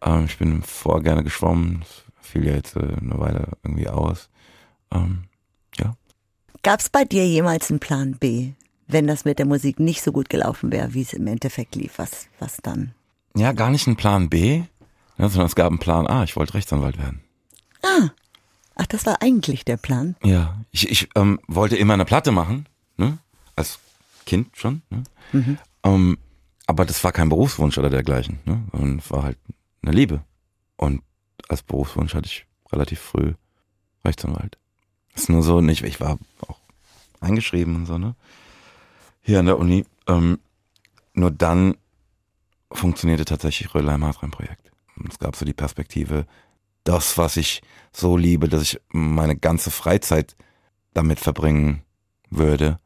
Ähm, 0.02 0.26
ich 0.26 0.38
bin 0.38 0.64
vorher 0.64 1.04
gerne 1.04 1.26
geschwommen. 1.26 1.82
Das 1.82 2.26
fiel 2.26 2.46
ja 2.46 2.54
jetzt 2.54 2.78
äh, 2.78 2.80
eine 2.80 3.20
Weile 3.20 3.50
irgendwie 3.64 3.90
aus. 3.90 4.30
Ähm, 4.92 5.26
ja. 5.78 5.96
Gab 6.64 6.80
es 6.80 6.90
bei 6.90 7.06
dir 7.06 7.28
jemals 7.28 7.70
einen 7.70 7.80
Plan 7.80 8.18
B, 8.18 8.52
wenn 8.88 9.08
das 9.08 9.26
mit 9.26 9.40
der 9.40 9.46
Musik 9.46 9.80
nicht 9.80 10.02
so 10.02 10.12
gut 10.12 10.30
gelaufen 10.30 10.72
wäre, 10.72 10.94
wie 10.94 11.02
es 11.02 11.14
im 11.14 11.28
Endeffekt 11.28 11.76
lief? 11.76 11.94
Was, 11.98 12.28
was 12.40 12.58
dann? 12.58 12.94
Ja, 13.36 13.52
gar 13.52 13.70
nicht 13.70 13.88
ein 13.88 13.96
Plan 13.96 14.30
B, 14.30 14.64
ja, 15.18 15.30
sondern 15.30 15.48
es 15.48 15.56
gab 15.56 15.70
einen 15.70 15.80
Plan 15.80 16.08
A. 16.08 16.24
Ich 16.24 16.36
wollte 16.36 16.54
Rechtsanwalt 16.54 16.98
werden. 16.98 17.22
Ah, 17.84 18.10
ach, 18.76 18.86
das 18.88 19.06
war 19.06 19.22
eigentlich 19.22 19.66
der 19.66 19.78
Plan. 19.78 20.16
Ja, 20.24 20.60
ich, 20.72 20.90
ich 20.90 21.10
ähm, 21.16 21.40
wollte 21.48 21.76
immer 21.76 21.94
eine 21.94 22.06
Platte 22.06 22.32
machen, 22.32 22.68
ne? 22.98 23.18
als 23.56 23.80
Kind 24.26 24.56
schon. 24.58 24.82
Ne? 24.90 25.04
Mhm. 25.32 25.58
Ähm, 25.84 26.18
aber 26.68 26.86
das 26.86 27.04
war 27.04 27.12
kein 27.12 27.30
Berufswunsch 27.30 27.78
oder 27.78 27.90
dergleichen, 27.90 28.40
ne? 28.46 28.64
sondern 28.72 29.00
es 29.00 29.12
war 29.12 29.24
halt 29.24 29.38
eine 29.82 29.96
Liebe. 29.96 30.24
Und 30.78 31.04
als 31.48 31.62
Berufswunsch 31.62 32.14
hatte 32.16 32.28
ich 32.28 32.46
relativ 32.72 33.00
früh 33.00 33.34
Rechtsanwalt. 34.04 34.58
Ist 35.16 35.30
nur 35.30 35.44
so, 35.44 35.62
nicht, 35.62 35.84
ich 35.84 36.00
war 36.00 36.18
auch 36.48 36.60
eingeschrieben 37.22 37.76
und 37.76 37.86
so, 37.86 37.98
ne? 37.98 38.16
Hier 39.22 39.40
an 39.40 39.46
der 39.46 39.58
Uni. 39.58 39.86
Ähm, 40.08 40.40
nur 41.14 41.32
dann 41.32 41.76
funktionierte 42.72 43.26
tatsächlich 43.26 43.74
Rödelheim 43.74 44.04
Hartrein 44.04 44.32
Projekt. 44.32 44.72
Und 44.98 45.12
es 45.12 45.20
gab 45.20 45.36
so 45.36 45.46
die 45.46 45.54
Perspektive, 45.54 46.26
das, 46.84 47.18
was 47.18 47.38
ich 47.38 47.62
so 47.92 48.18
liebe, 48.18 48.48
dass 48.48 48.62
ich 48.62 48.80
meine 48.90 49.36
ganze 49.36 49.72
Freizeit 49.72 50.36
damit 50.94 51.20
verbringen 51.20 51.82
würde, 52.30 52.80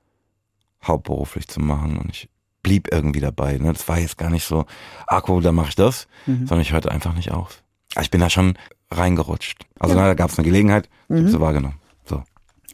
hauptberuflich 0.84 1.48
zu 1.48 1.60
machen. 1.60 1.98
Und 1.98 2.10
ich 2.12 2.30
blieb 2.64 2.92
irgendwie 2.92 3.20
dabei. 3.20 3.58
Ne? 3.58 3.74
Das 3.74 3.88
war 3.88 4.00
jetzt 4.00 4.18
gar 4.18 4.30
nicht 4.30 4.46
so, 4.46 4.66
ah 5.08 5.22
cool, 5.28 5.42
dann 5.42 5.56
mache 5.56 5.70
ich 5.70 5.76
das, 5.76 6.08
mhm. 6.26 6.48
sondern 6.48 6.62
ich 6.62 6.72
hörte 6.72 6.92
einfach 6.92 7.14
nicht 7.14 7.32
auf. 7.32 7.64
Ich 8.00 8.12
bin 8.12 8.22
da 8.22 8.30
schon 8.30 8.58
reingerutscht. 8.92 9.66
Also 9.80 9.96
ja. 9.96 10.08
da 10.08 10.14
gab 10.14 10.30
es 10.30 10.38
eine 10.38 10.46
Gelegenheit, 10.46 10.90
mhm. 11.08 11.26
ich 11.26 11.32
so 11.32 11.40
wahrgenommen. 11.40 11.79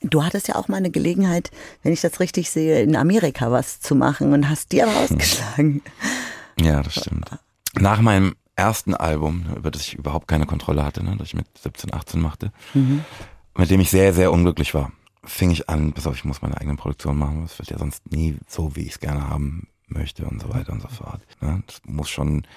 Du 0.02 0.24
hattest 0.24 0.48
ja 0.48 0.56
auch 0.56 0.68
mal 0.68 0.78
eine 0.78 0.92
Gelegenheit, 0.92 1.52
wenn 1.84 1.94
ich 1.94 2.02
das 2.02 2.20
richtig 2.20 2.50
sehe, 2.50 2.82
in 2.82 2.96
Amerika 2.96 3.52
was 3.52 3.80
zu 3.80 3.96
machen 3.96 4.34
und 4.34 4.50
hast 4.50 4.72
die 4.72 4.84
aber 4.84 4.94
hm. 4.94 5.04
ausgeschlagen. 5.04 5.82
Ja, 6.60 6.82
das 6.82 6.96
stimmt. 6.96 7.30
Nach 7.74 8.02
meinem 8.02 8.36
ersten 8.56 8.94
Album, 8.94 9.46
über 9.56 9.72
das 9.72 9.82
ich 9.82 9.96
überhaupt 9.96 10.28
keine 10.28 10.46
Kontrolle 10.46 10.86
hatte, 10.86 11.04
ne, 11.04 11.16
das 11.18 11.30
ich 11.30 11.36
mit 11.36 11.48
17, 11.58 11.94
18 11.94 12.22
machte, 12.22 12.52
mhm. 12.74 13.04
mit 13.58 13.70
dem 13.70 13.82
ich 13.82 13.90
sehr, 13.90 14.14
sehr 14.14 14.32
unglücklich 14.32 14.74
war, 14.74 14.92
fing 15.26 15.52
ich 15.52 15.70
an, 15.70 15.94
pass 15.94 16.08
auf, 16.08 16.16
ich 16.16 16.26
muss 16.26 16.42
meine 16.42 16.58
eigene 16.58 16.76
Produktion 16.76 17.18
machen, 17.18 17.42
das 17.42 17.58
wird 17.60 17.70
ja 17.70 17.78
sonst 17.78 18.10
nie 18.12 18.38
so, 18.48 18.76
wie 18.76 18.84
ich 18.84 18.94
es 18.94 19.00
gerne 19.00 19.30
haben 19.30 19.68
möchte 19.88 20.26
und 20.26 20.42
so 20.42 20.54
weiter 20.54 20.72
und 20.72 20.82
so 20.82 20.88
fort. 20.88 21.22
Ne? 21.42 21.64
Das 21.68 21.82
muss 21.86 22.10
schon 22.10 22.48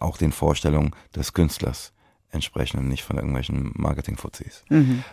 auch 0.00 0.16
den 0.16 0.32
Vorstellungen 0.32 0.94
des 1.14 1.32
Künstlers 1.32 1.92
entsprechen 2.30 2.78
und 2.78 2.88
nicht 2.88 3.04
von 3.04 3.16
irgendwelchen 3.16 3.72
Marketing-Fuzis. 3.74 4.64
Mhm. 4.68 5.04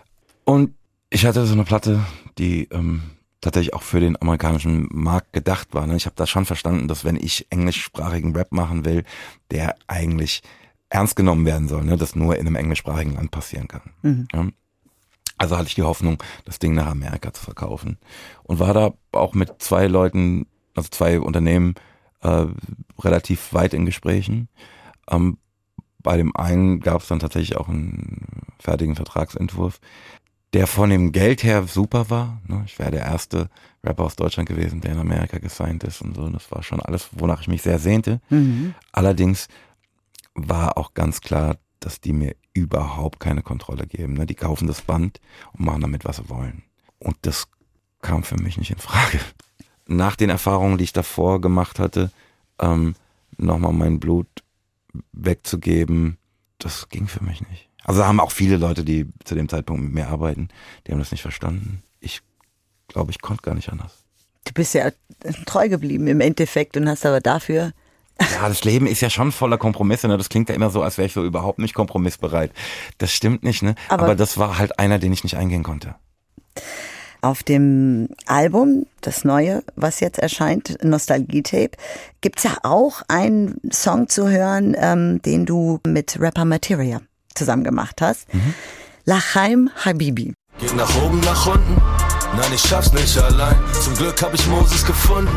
Und 0.46 0.76
ich 1.14 1.26
hatte 1.26 1.46
so 1.46 1.54
eine 1.54 1.64
Platte, 1.64 2.00
die 2.40 2.68
ähm, 2.72 3.04
tatsächlich 3.40 3.74
auch 3.76 3.84
für 3.84 4.00
den 4.00 4.20
amerikanischen 4.20 4.88
Markt 4.92 5.32
gedacht 5.32 5.70
war. 5.74 5.86
Ne? 5.86 5.96
Ich 5.96 6.08
habe 6.08 6.16
da 6.16 6.26
schon 6.26 6.46
verstanden, 6.46 6.88
dass 6.88 7.06
wenn 7.06 7.18
ich 7.18 7.48
englischsprachigen 7.52 8.36
Rap 8.36 8.52
machen 8.52 8.84
will, 8.84 9.04
der 9.52 9.76
eigentlich 9.88 10.42
ernst 10.90 11.16
genommen 11.16 11.46
werden 11.46 11.68
soll, 11.68 11.84
ne? 11.84 11.98
das 11.98 12.16
nur 12.16 12.36
in 12.36 12.48
einem 12.48 12.56
englischsprachigen 12.56 13.14
Land 13.14 13.30
passieren 13.30 13.68
kann. 13.68 13.82
Mhm. 14.02 14.28
Ja? 14.34 14.48
Also 15.38 15.56
hatte 15.56 15.68
ich 15.68 15.76
die 15.76 15.84
Hoffnung, 15.84 16.22
das 16.46 16.58
Ding 16.58 16.74
nach 16.74 16.88
Amerika 16.88 17.32
zu 17.32 17.44
verkaufen. 17.44 17.98
Und 18.44 18.60
war 18.60 18.74
da 18.74 18.94
auch 19.12 19.36
mit 19.36 19.62
zwei 19.62 19.86
Leuten, 19.86 20.48
also 20.74 20.90
zwei 20.90 21.20
Unternehmen, 21.20 21.76
äh, 22.22 22.46
relativ 23.00 23.54
weit 23.54 23.76
in 23.76 23.86
Gesprächen. 23.86 24.50
Ähm, 25.10 25.38
bei 26.00 26.18
dem 26.18 26.36
einen 26.36 26.80
gab 26.80 27.02
es 27.02 27.08
dann 27.08 27.20
tatsächlich 27.20 27.56
auch 27.58 27.70
einen 27.70 28.48
fertigen 28.60 28.96
Vertragsentwurf 28.96 29.80
der 30.54 30.68
von 30.68 30.90
dem 30.90 31.12
Geld 31.12 31.44
her 31.44 31.66
super 31.68 32.10
war. 32.10 32.42
Ne? 32.48 32.64
Ich 32.66 32.78
wäre 32.78 32.92
der 32.92 33.02
erste 33.02 33.50
Rapper 33.84 34.04
aus 34.04 34.16
Deutschland 34.16 34.48
gewesen, 34.48 34.82
der 34.82 34.94
in 34.94 35.00
Amerika 35.00 35.40
gesigned 35.40 35.84
ist 35.84 36.02
und 36.02 36.16
so. 36.16 36.30
Das 36.30 36.52
war 36.52 36.64
schon 36.64 36.80
alles, 36.80 37.10
wonach 37.12 37.42
ich 37.42 37.48
mich 37.48 37.64
sehr 37.64 37.80
sehnte. 37.80 38.22
Mhm. 38.30 38.76
Allerdings 38.92 39.48
war 40.36 40.78
auch 40.78 40.94
ganz 40.94 41.22
klar, 41.22 41.58
dass 41.80 42.00
die 42.00 42.14
mir 42.14 42.36
überhaupt 42.54 43.20
keine 43.20 43.42
Kontrolle 43.42 43.88
geben. 43.88 44.14
Ne? 44.14 44.26
Die 44.26 44.36
kaufen 44.36 44.68
das 44.68 44.82
Band 44.82 45.20
und 45.54 45.66
machen 45.66 45.82
damit, 45.82 46.06
was 46.06 46.18
sie 46.18 46.30
wollen. 46.30 46.64
Und 47.00 47.18
das 47.24 47.48
kam 48.02 48.24
für 48.24 48.38
mich 48.38 48.58
nicht 48.58 48.72
in 48.72 48.78
Frage. 48.78 49.20
Nach 49.88 50.16
den 50.16 50.30
Erfahrungen, 50.30 50.78
die 50.78 50.86
ich 50.86 50.94
davor 50.94 51.42
gemacht 51.42 51.80
hatte, 51.80 52.12
ähm, 52.60 52.96
nochmal 53.38 53.74
mein 53.74 54.00
Blut 54.00 54.28
wegzugeben, 55.12 56.18
das 56.60 56.90
ging 56.90 57.08
für 57.08 57.24
mich 57.24 57.42
nicht. 57.50 57.73
Also 57.84 58.02
da 58.02 58.08
haben 58.08 58.20
auch 58.20 58.32
viele 58.32 58.58
Leute, 58.58 58.84
die 58.84 59.08
zu 59.26 59.36
dem 59.36 59.50
Zeitpunkt 59.50 59.84
mit 59.84 59.94
mir 59.94 60.08
arbeiten, 60.08 60.50
die 60.88 60.92
haben 60.92 61.00
das 61.00 61.12
nicht 61.12 61.22
verstanden. 61.22 61.84
Ich 62.00 62.22
glaube, 62.88 63.12
ich 63.12 63.22
konnte 63.22 63.44
gar 63.44 63.56
nicht 63.56 63.70
anders. 63.70 64.04
Du 64.46 64.54
bist 64.54 64.74
ja 64.74 64.92
treu 65.46 65.70
geblieben 65.70 66.08
im 66.08 66.22
Endeffekt 66.22 66.78
und 66.78 66.88
hast 66.88 67.06
aber 67.06 67.22
dafür 67.22 67.74
ja, 68.20 68.48
das 68.48 68.64
Leben 68.64 68.86
ist 68.86 69.02
ja 69.02 69.10
schon 69.10 69.32
voller 69.32 69.58
Kompromisse. 69.58 70.08
Ne? 70.08 70.18
Das 70.18 70.30
klingt 70.30 70.50
ja 70.50 70.56
immer 70.56 70.70
so, 70.70 70.82
als 70.82 70.98
wäre 70.98 71.08
ich 71.08 71.14
so 71.14 71.24
überhaupt 71.24 71.60
nicht 71.60 71.74
kompromissbereit. 71.74 72.52
Das 72.98 73.12
stimmt 73.12 73.44
nicht, 73.44 73.64
ne? 73.64 73.76
Aber, 73.90 74.04
Aber 74.04 74.16
das 74.16 74.38
war 74.38 74.58
halt 74.58 74.80
einer, 74.80 75.00
den 75.00 75.12
ich 75.14 75.24
nicht 75.24 75.36
eingehen 75.36 75.64
konnte. 75.64 75.96
Auf 77.22 77.42
dem 77.42 78.10
Album, 78.26 78.86
das 79.02 79.24
neue, 79.24 79.64
was 79.76 80.00
jetzt 80.00 80.20
erscheint, 80.20 80.78
Nostalgie-Tape, 80.84 81.72
gibt's 82.22 82.44
ja 82.44 82.58
auch 82.64 83.02
einen 83.08 83.60
Song 83.72 84.10
zu 84.10 84.30
hören, 84.30 84.76
ähm, 84.78 85.22
den 85.22 85.46
du 85.46 85.80
mit 85.88 86.20
Rapper 86.20 86.46
Materia 86.46 87.02
zusammen 87.34 87.64
gemacht 87.64 88.02
hast. 88.02 88.34
Mhm. 88.34 88.54
Lachaim 89.06 89.70
Habibi. 89.84 90.34
Geht 90.60 90.76
nach 90.76 90.96
oben, 91.04 91.20
nach 91.22 91.48
unten. 91.48 91.82
Nein, 92.36 92.52
ich 92.54 92.62
schaff's 92.62 92.92
nicht 92.94 93.18
allein. 93.18 93.56
Zum 93.84 93.96
Glück 93.96 94.22
hab 94.22 94.34
ich 94.34 94.46
Moses 94.48 94.84
gefunden. 94.86 95.30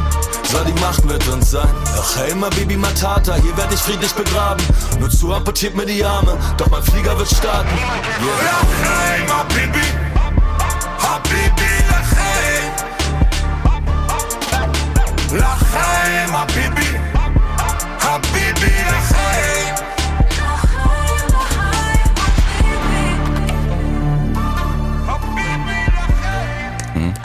Soll 0.44 0.64
die 0.64 0.80
Macht 0.80 1.04
mit 1.04 1.26
uns 1.28 1.50
sein. 1.50 1.68
Ach 1.98 2.16
hey, 2.16 2.34
ma 2.34 2.48
Baby 2.50 2.76
Matata, 2.76 3.34
hier 3.34 3.54
werd 3.56 3.72
ich 3.72 3.80
friedlich 3.80 4.12
begraben. 4.12 4.64
Nur 4.98 5.10
zu 5.10 5.32
amputiert 5.32 5.74
mir 5.74 5.84
die 5.84 6.02
Arme, 6.04 6.38
doch 6.56 6.70
mein 6.70 6.82
Flieger 6.82 7.18
wird 7.18 7.28
starten. 7.28 7.68
Yeah. 7.76 8.75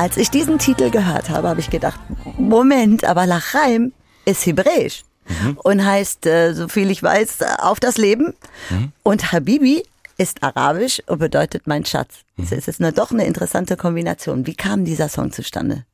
Als 0.02 0.18
ich 0.18 0.32
diesen 0.32 0.58
Titel 0.58 0.90
gehört 0.90 1.30
habe, 1.30 1.48
habe 1.48 1.60
ich 1.60 1.70
gedacht, 1.70 2.00
Moment, 2.36 3.04
aber 3.04 3.28
Lachaim 3.28 3.94
ist 4.26 4.44
hebräisch 4.48 5.04
mhm. 5.28 5.60
und 5.62 5.86
heißt, 5.86 6.26
äh, 6.26 6.54
so 6.56 6.68
viel 6.70 6.90
ich 6.90 7.04
weiß, 7.04 7.44
auf 7.60 7.80
das 7.80 7.98
Leben. 7.98 8.34
Mhm. 8.72 8.94
Und 9.04 9.32
Habibi 9.32 9.84
ist 10.18 10.42
arabisch 10.42 11.04
und 11.06 11.20
bedeutet 11.20 11.68
mein 11.68 11.86
Schatz. 11.86 12.22
Mhm. 12.36 12.48
Es 12.50 12.68
ist 12.68 12.82
eine, 12.82 12.94
doch 12.94 13.12
eine 13.12 13.26
interessante 13.26 13.78
Kombination. 13.78 14.48
Wie 14.48 14.56
kam 14.56 14.86
dieser 14.86 15.08
Song 15.08 15.32
zustande? 15.32 15.86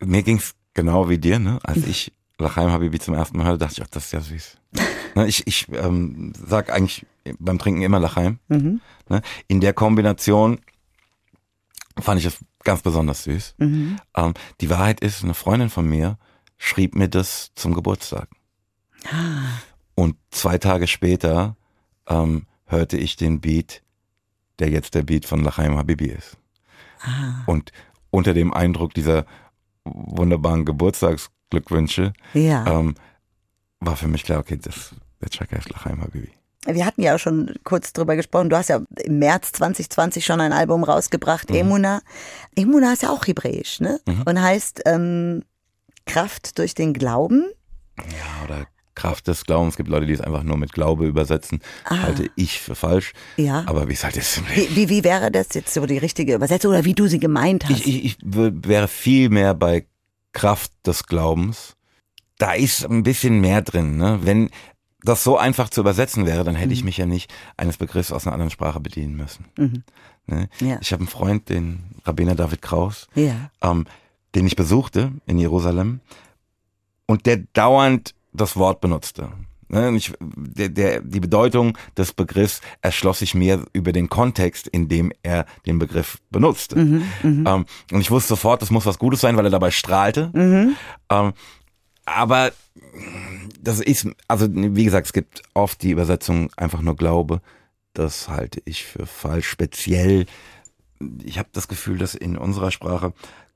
Mir 0.00 0.24
ging 0.24 0.38
es 0.38 0.56
genau 0.74 1.08
wie 1.08 1.18
dir, 1.18 1.38
ne? 1.38 1.60
Als 1.62 1.86
ich 1.86 2.12
Lachaim 2.36 2.72
Habibi 2.72 2.98
zum 2.98 3.14
ersten 3.14 3.38
Mal 3.38 3.46
hörte, 3.46 3.58
dachte 3.58 3.74
ich, 3.76 3.82
ach, 3.84 3.90
das 3.92 4.06
ist 4.06 4.12
ja 4.12 4.20
süß. 4.20 4.56
ne, 5.14 5.28
ich 5.28 5.46
ich 5.46 5.68
ähm, 5.72 6.32
sag 6.48 6.72
eigentlich 6.72 7.06
beim 7.38 7.60
Trinken 7.60 7.82
immer 7.82 8.00
Lachaim. 8.00 8.40
Mhm. 8.48 8.80
Ne? 9.08 9.22
In 9.46 9.60
der 9.60 9.72
Kombination 9.72 10.58
fand 12.00 12.20
ich 12.20 12.26
es 12.26 12.38
ganz 12.64 12.82
besonders 12.82 13.24
süß. 13.24 13.54
Mhm. 13.58 13.98
Ähm, 14.16 14.34
die 14.60 14.70
Wahrheit 14.70 15.00
ist, 15.00 15.22
eine 15.22 15.34
Freundin 15.34 15.70
von 15.70 15.88
mir 15.88 16.18
schrieb 16.58 16.94
mir 16.94 17.08
das 17.08 17.52
zum 17.54 17.74
Geburtstag. 17.74 18.28
Ah. 19.10 19.60
Und 19.94 20.16
zwei 20.30 20.58
Tage 20.58 20.86
später 20.86 21.56
ähm, 22.08 22.46
hörte 22.66 22.96
ich 22.96 23.16
den 23.16 23.40
Beat, 23.40 23.82
der 24.58 24.70
jetzt 24.70 24.94
der 24.94 25.02
Beat 25.02 25.26
von 25.26 25.42
Lachaim 25.42 25.76
Habibi 25.76 26.06
ist. 26.06 26.38
Ah. 27.00 27.42
Und 27.46 27.72
unter 28.10 28.34
dem 28.34 28.52
Eindruck 28.52 28.94
dieser 28.94 29.26
wunderbaren 29.84 30.64
Geburtstagsglückwünsche 30.64 32.12
ja. 32.34 32.66
ähm, 32.66 32.94
war 33.80 33.96
für 33.96 34.08
mich 34.08 34.22
klar, 34.22 34.38
okay, 34.38 34.56
das, 34.56 34.94
der 35.20 35.30
Track 35.30 35.52
heißt 35.52 35.70
Lachaim 35.70 36.00
Habibi 36.00 36.30
wir 36.66 36.86
hatten 36.86 37.02
ja 37.02 37.14
auch 37.14 37.18
schon 37.18 37.54
kurz 37.64 37.92
drüber 37.92 38.16
gesprochen, 38.16 38.50
du 38.50 38.56
hast 38.56 38.68
ja 38.68 38.80
im 39.04 39.18
März 39.18 39.52
2020 39.52 40.24
schon 40.24 40.40
ein 40.40 40.52
Album 40.52 40.84
rausgebracht, 40.84 41.50
mhm. 41.50 41.56
Emuna. 41.56 42.02
Emuna 42.54 42.92
ist 42.92 43.02
ja 43.02 43.10
auch 43.10 43.26
hebräisch, 43.26 43.80
ne? 43.80 44.00
Mhm. 44.06 44.22
Und 44.22 44.40
heißt 44.40 44.82
ähm, 44.86 45.42
Kraft 46.06 46.58
durch 46.58 46.74
den 46.74 46.92
Glauben. 46.92 47.46
Ja, 47.98 48.44
oder 48.44 48.66
Kraft 48.94 49.26
des 49.26 49.44
Glaubens. 49.44 49.74
Es 49.74 49.76
gibt 49.76 49.88
Leute, 49.88 50.06
die 50.06 50.12
es 50.12 50.20
einfach 50.20 50.42
nur 50.42 50.56
mit 50.56 50.72
Glaube 50.72 51.06
übersetzen. 51.06 51.60
Ah. 51.84 52.02
Halte 52.02 52.30
ich 52.36 52.60
für 52.60 52.74
falsch. 52.74 53.12
Ja. 53.36 53.64
Aber 53.66 53.88
wie 53.88 53.94
es 53.94 54.04
halt 54.04 54.16
ist. 54.16 54.42
Wie, 54.54 54.76
wie, 54.76 54.88
wie 54.88 55.04
wäre 55.04 55.30
das 55.30 55.48
jetzt 55.54 55.72
so 55.72 55.86
die 55.86 55.98
richtige 55.98 56.34
Übersetzung 56.34 56.72
oder 56.72 56.84
wie 56.84 56.94
du 56.94 57.06
sie 57.06 57.18
gemeint 57.18 57.64
hast? 57.64 57.70
Ich, 57.70 57.86
ich, 57.86 58.04
ich 58.04 58.16
wäre 58.22 58.88
viel 58.88 59.30
mehr 59.30 59.54
bei 59.54 59.86
Kraft 60.32 60.72
des 60.86 61.06
Glaubens. 61.06 61.74
Da 62.38 62.52
ist 62.52 62.84
ein 62.84 63.02
bisschen 63.02 63.40
mehr 63.40 63.62
drin. 63.62 63.96
Ne? 63.96 64.20
Wenn, 64.22 64.50
das 65.04 65.24
so 65.24 65.36
einfach 65.36 65.68
zu 65.68 65.80
übersetzen 65.80 66.26
wäre, 66.26 66.44
dann 66.44 66.54
hätte 66.54 66.68
mhm. 66.68 66.74
ich 66.74 66.84
mich 66.84 66.96
ja 66.96 67.06
nicht 67.06 67.32
eines 67.56 67.76
Begriffs 67.76 68.12
aus 68.12 68.26
einer 68.26 68.34
anderen 68.34 68.50
Sprache 68.50 68.80
bedienen 68.80 69.16
müssen. 69.16 69.46
Mhm. 69.56 69.84
Ne? 70.26 70.48
Ja. 70.60 70.78
Ich 70.80 70.92
habe 70.92 71.00
einen 71.00 71.08
Freund, 71.08 71.48
den 71.48 71.84
Rabbiner 72.04 72.34
David 72.34 72.62
Kraus, 72.62 73.08
ja. 73.14 73.50
ähm, 73.60 73.86
den 74.34 74.46
ich 74.46 74.56
besuchte 74.56 75.12
in 75.26 75.38
Jerusalem 75.38 76.00
und 77.06 77.26
der 77.26 77.38
dauernd 77.52 78.14
das 78.32 78.56
Wort 78.56 78.80
benutzte. 78.80 79.30
Ne? 79.68 79.96
Ich, 79.96 80.12
der, 80.20 80.68
der, 80.68 81.00
die 81.00 81.20
Bedeutung 81.20 81.76
des 81.96 82.12
Begriffs 82.12 82.60
erschloss 82.82 83.20
sich 83.20 83.34
mir 83.34 83.64
über 83.72 83.92
den 83.92 84.08
Kontext, 84.08 84.68
in 84.68 84.88
dem 84.88 85.12
er 85.22 85.46
den 85.66 85.78
Begriff 85.78 86.18
benutzte. 86.30 86.76
Mhm, 86.76 87.04
mh. 87.22 87.54
ähm, 87.54 87.66
und 87.90 88.00
ich 88.00 88.10
wusste 88.10 88.30
sofort, 88.30 88.62
das 88.62 88.70
muss 88.70 88.86
was 88.86 88.98
Gutes 88.98 89.20
sein, 89.20 89.36
weil 89.36 89.46
er 89.46 89.50
dabei 89.50 89.70
strahlte. 89.70 90.30
Mhm. 90.34 90.76
Ähm, 91.10 91.32
aber 92.04 92.52
das 93.60 93.80
ist, 93.80 94.08
also 94.28 94.48
wie 94.50 94.84
gesagt, 94.84 95.06
es 95.06 95.12
gibt 95.12 95.42
oft 95.54 95.82
die 95.82 95.90
Übersetzung 95.90 96.50
einfach 96.56 96.80
nur 96.80 96.96
Glaube. 96.96 97.40
Das 97.94 98.28
halte 98.28 98.60
ich 98.64 98.84
für 98.84 99.06
falsch. 99.06 99.48
Speziell, 99.48 100.26
ich 101.22 101.38
habe 101.38 101.48
das 101.52 101.68
Gefühl, 101.68 101.98
dass 101.98 102.14
in 102.14 102.36
unserer 102.36 102.70
Sprache 102.70 103.12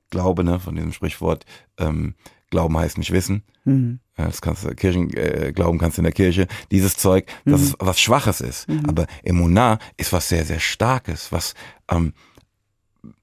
Glaube, 0.09 0.43
ne, 0.43 0.59
von 0.59 0.75
diesem 0.75 0.93
Sprichwort, 0.93 1.45
ähm, 1.77 2.15
Glauben 2.49 2.77
heißt 2.77 2.97
nicht 2.97 3.11
wissen. 3.11 3.43
Mhm. 3.65 3.99
Das 4.15 4.41
kannst 4.41 4.63
du, 4.63 4.73
Kirchen, 4.73 5.13
äh, 5.15 5.51
Glauben 5.53 5.77
kannst 5.79 5.97
du 5.97 6.01
in 6.01 6.05
der 6.05 6.13
Kirche. 6.13 6.47
Dieses 6.71 6.95
Zeug, 6.95 7.27
mhm. 7.43 7.51
dass 7.51 7.61
es 7.61 7.75
was 7.79 7.99
Schwaches 7.99 8.39
ist. 8.39 8.69
Mhm. 8.69 8.85
Aber 8.87 9.05
Emunah 9.23 9.79
ist 9.97 10.13
was 10.13 10.29
sehr, 10.29 10.45
sehr 10.45 10.59
Starkes, 10.59 11.31
was 11.33 11.55
ähm, 11.91 12.13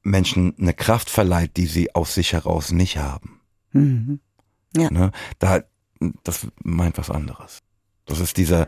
Menschen 0.03 0.55
eine 0.59 0.75
Kraft 0.75 1.09
verleiht, 1.09 1.57
die 1.57 1.67
sie 1.67 1.95
aus 1.95 2.15
sich 2.15 2.35
heraus 2.35 2.71
nicht 2.71 2.99
haben. 2.99 3.41
Mhm. 3.73 4.21
Ja. 4.77 4.91
Ne? 4.91 5.11
Da, 5.39 5.63
das 6.23 6.47
meint 6.63 6.99
was 6.99 7.11
anderes. 7.11 7.63
Das 8.07 8.21
ist 8.21 8.37
dieser 8.37 8.67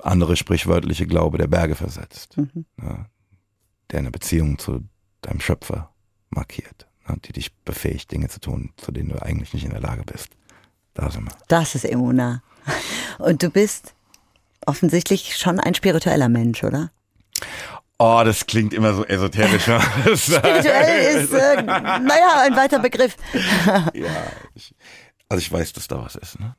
andere 0.00 0.36
sprichwörtliche 0.36 1.06
Glaube, 1.06 1.38
der 1.38 1.46
Berge 1.46 1.74
versetzt, 1.74 2.36
mhm. 2.36 2.66
ne? 2.76 3.06
der 3.90 4.00
eine 4.00 4.10
Beziehung 4.10 4.58
zu 4.58 4.82
deinem 5.22 5.40
Schöpfer 5.40 5.90
markiert, 6.30 6.86
ne? 7.08 7.16
die 7.24 7.32
dich 7.32 7.54
befähigt, 7.54 8.12
Dinge 8.12 8.28
zu 8.28 8.40
tun, 8.40 8.72
zu 8.76 8.92
denen 8.92 9.10
du 9.10 9.22
eigentlich 9.22 9.54
nicht 9.54 9.64
in 9.64 9.70
der 9.70 9.80
Lage 9.80 10.04
bist. 10.04 10.28
Da 10.94 11.10
sind 11.10 11.24
wir. 11.24 11.36
Das 11.48 11.74
ist 11.74 11.84
Emuna. 11.84 12.42
Und 13.18 13.42
du 13.42 13.50
bist 13.50 13.94
offensichtlich 14.66 15.36
schon 15.36 15.60
ein 15.60 15.74
spiritueller 15.74 16.28
Mensch, 16.28 16.64
oder? 16.64 16.90
Oh, 17.98 18.22
das 18.24 18.46
klingt 18.46 18.74
immer 18.74 18.92
so 18.92 19.04
esoterisch. 19.06 19.62
Spirituell 20.14 21.22
ist, 21.22 21.32
äh, 21.32 21.62
naja, 21.62 22.42
ein 22.42 22.54
weiter 22.54 22.78
Begriff. 22.78 23.16
ja, 23.94 24.10
ich, 24.54 24.74
also 25.28 25.40
ich 25.40 25.52
weiß, 25.52 25.72
dass 25.72 25.88
da 25.88 26.02
was 26.02 26.16
ist. 26.16 26.38
Ne? 26.40 26.54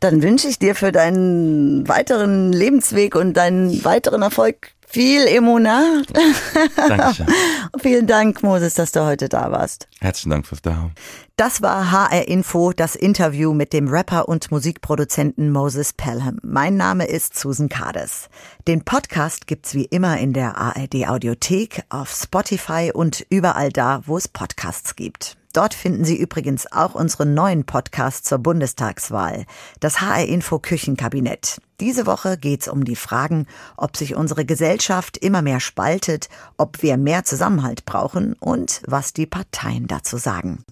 Dann 0.00 0.22
wünsche 0.22 0.48
ich 0.48 0.58
dir 0.58 0.74
für 0.74 0.92
deinen 0.92 1.88
weiteren 1.88 2.52
Lebensweg 2.52 3.14
und 3.14 3.34
deinen 3.34 3.84
weiteren 3.84 4.22
Erfolg 4.22 4.72
viel 4.86 5.26
Emuna. 5.26 6.02
Dankeschön. 6.76 7.26
Vielen 7.80 8.06
Dank, 8.06 8.42
Moses, 8.42 8.74
dass 8.74 8.92
du 8.92 9.04
heute 9.04 9.28
da 9.28 9.50
warst. 9.50 9.88
Herzlichen 10.00 10.30
Dank 10.30 10.46
fürs 10.46 10.62
Dasein. 10.62 10.92
Das 11.36 11.60
war 11.60 11.90
HR 11.90 12.28
Info, 12.28 12.72
das 12.72 12.94
Interview 12.94 13.52
mit 13.52 13.72
dem 13.72 13.88
Rapper 13.88 14.28
und 14.28 14.50
Musikproduzenten 14.50 15.50
Moses 15.50 15.92
Pelham. 15.92 16.38
Mein 16.42 16.76
Name 16.76 17.06
ist 17.06 17.38
Susan 17.38 17.68
Kades. 17.68 18.28
Den 18.68 18.84
Podcast 18.84 19.46
gibt's 19.46 19.74
wie 19.74 19.84
immer 19.84 20.18
in 20.18 20.32
der 20.32 20.56
ARD 20.56 21.08
Audiothek, 21.08 21.82
auf 21.88 22.10
Spotify 22.10 22.90
und 22.94 23.26
überall 23.28 23.70
da, 23.70 24.02
wo 24.06 24.16
es 24.16 24.28
Podcasts 24.28 24.94
gibt. 24.96 25.36
Dort 25.56 25.72
finden 25.72 26.04
Sie 26.04 26.18
übrigens 26.18 26.70
auch 26.70 26.94
unseren 26.94 27.32
neuen 27.32 27.64
Podcast 27.64 28.26
zur 28.26 28.36
Bundestagswahl, 28.36 29.46
das 29.80 30.02
HR 30.02 30.26
Info 30.26 30.58
Küchenkabinett. 30.58 31.62
Diese 31.80 32.04
Woche 32.04 32.36
geht's 32.36 32.68
um 32.68 32.84
die 32.84 32.94
Fragen, 32.94 33.46
ob 33.78 33.96
sich 33.96 34.14
unsere 34.14 34.44
Gesellschaft 34.44 35.16
immer 35.16 35.40
mehr 35.40 35.60
spaltet, 35.60 36.28
ob 36.58 36.82
wir 36.82 36.98
mehr 36.98 37.24
Zusammenhalt 37.24 37.86
brauchen 37.86 38.34
und 38.34 38.82
was 38.86 39.14
die 39.14 39.24
Parteien 39.24 39.86
dazu 39.86 40.18
sagen. 40.18 40.62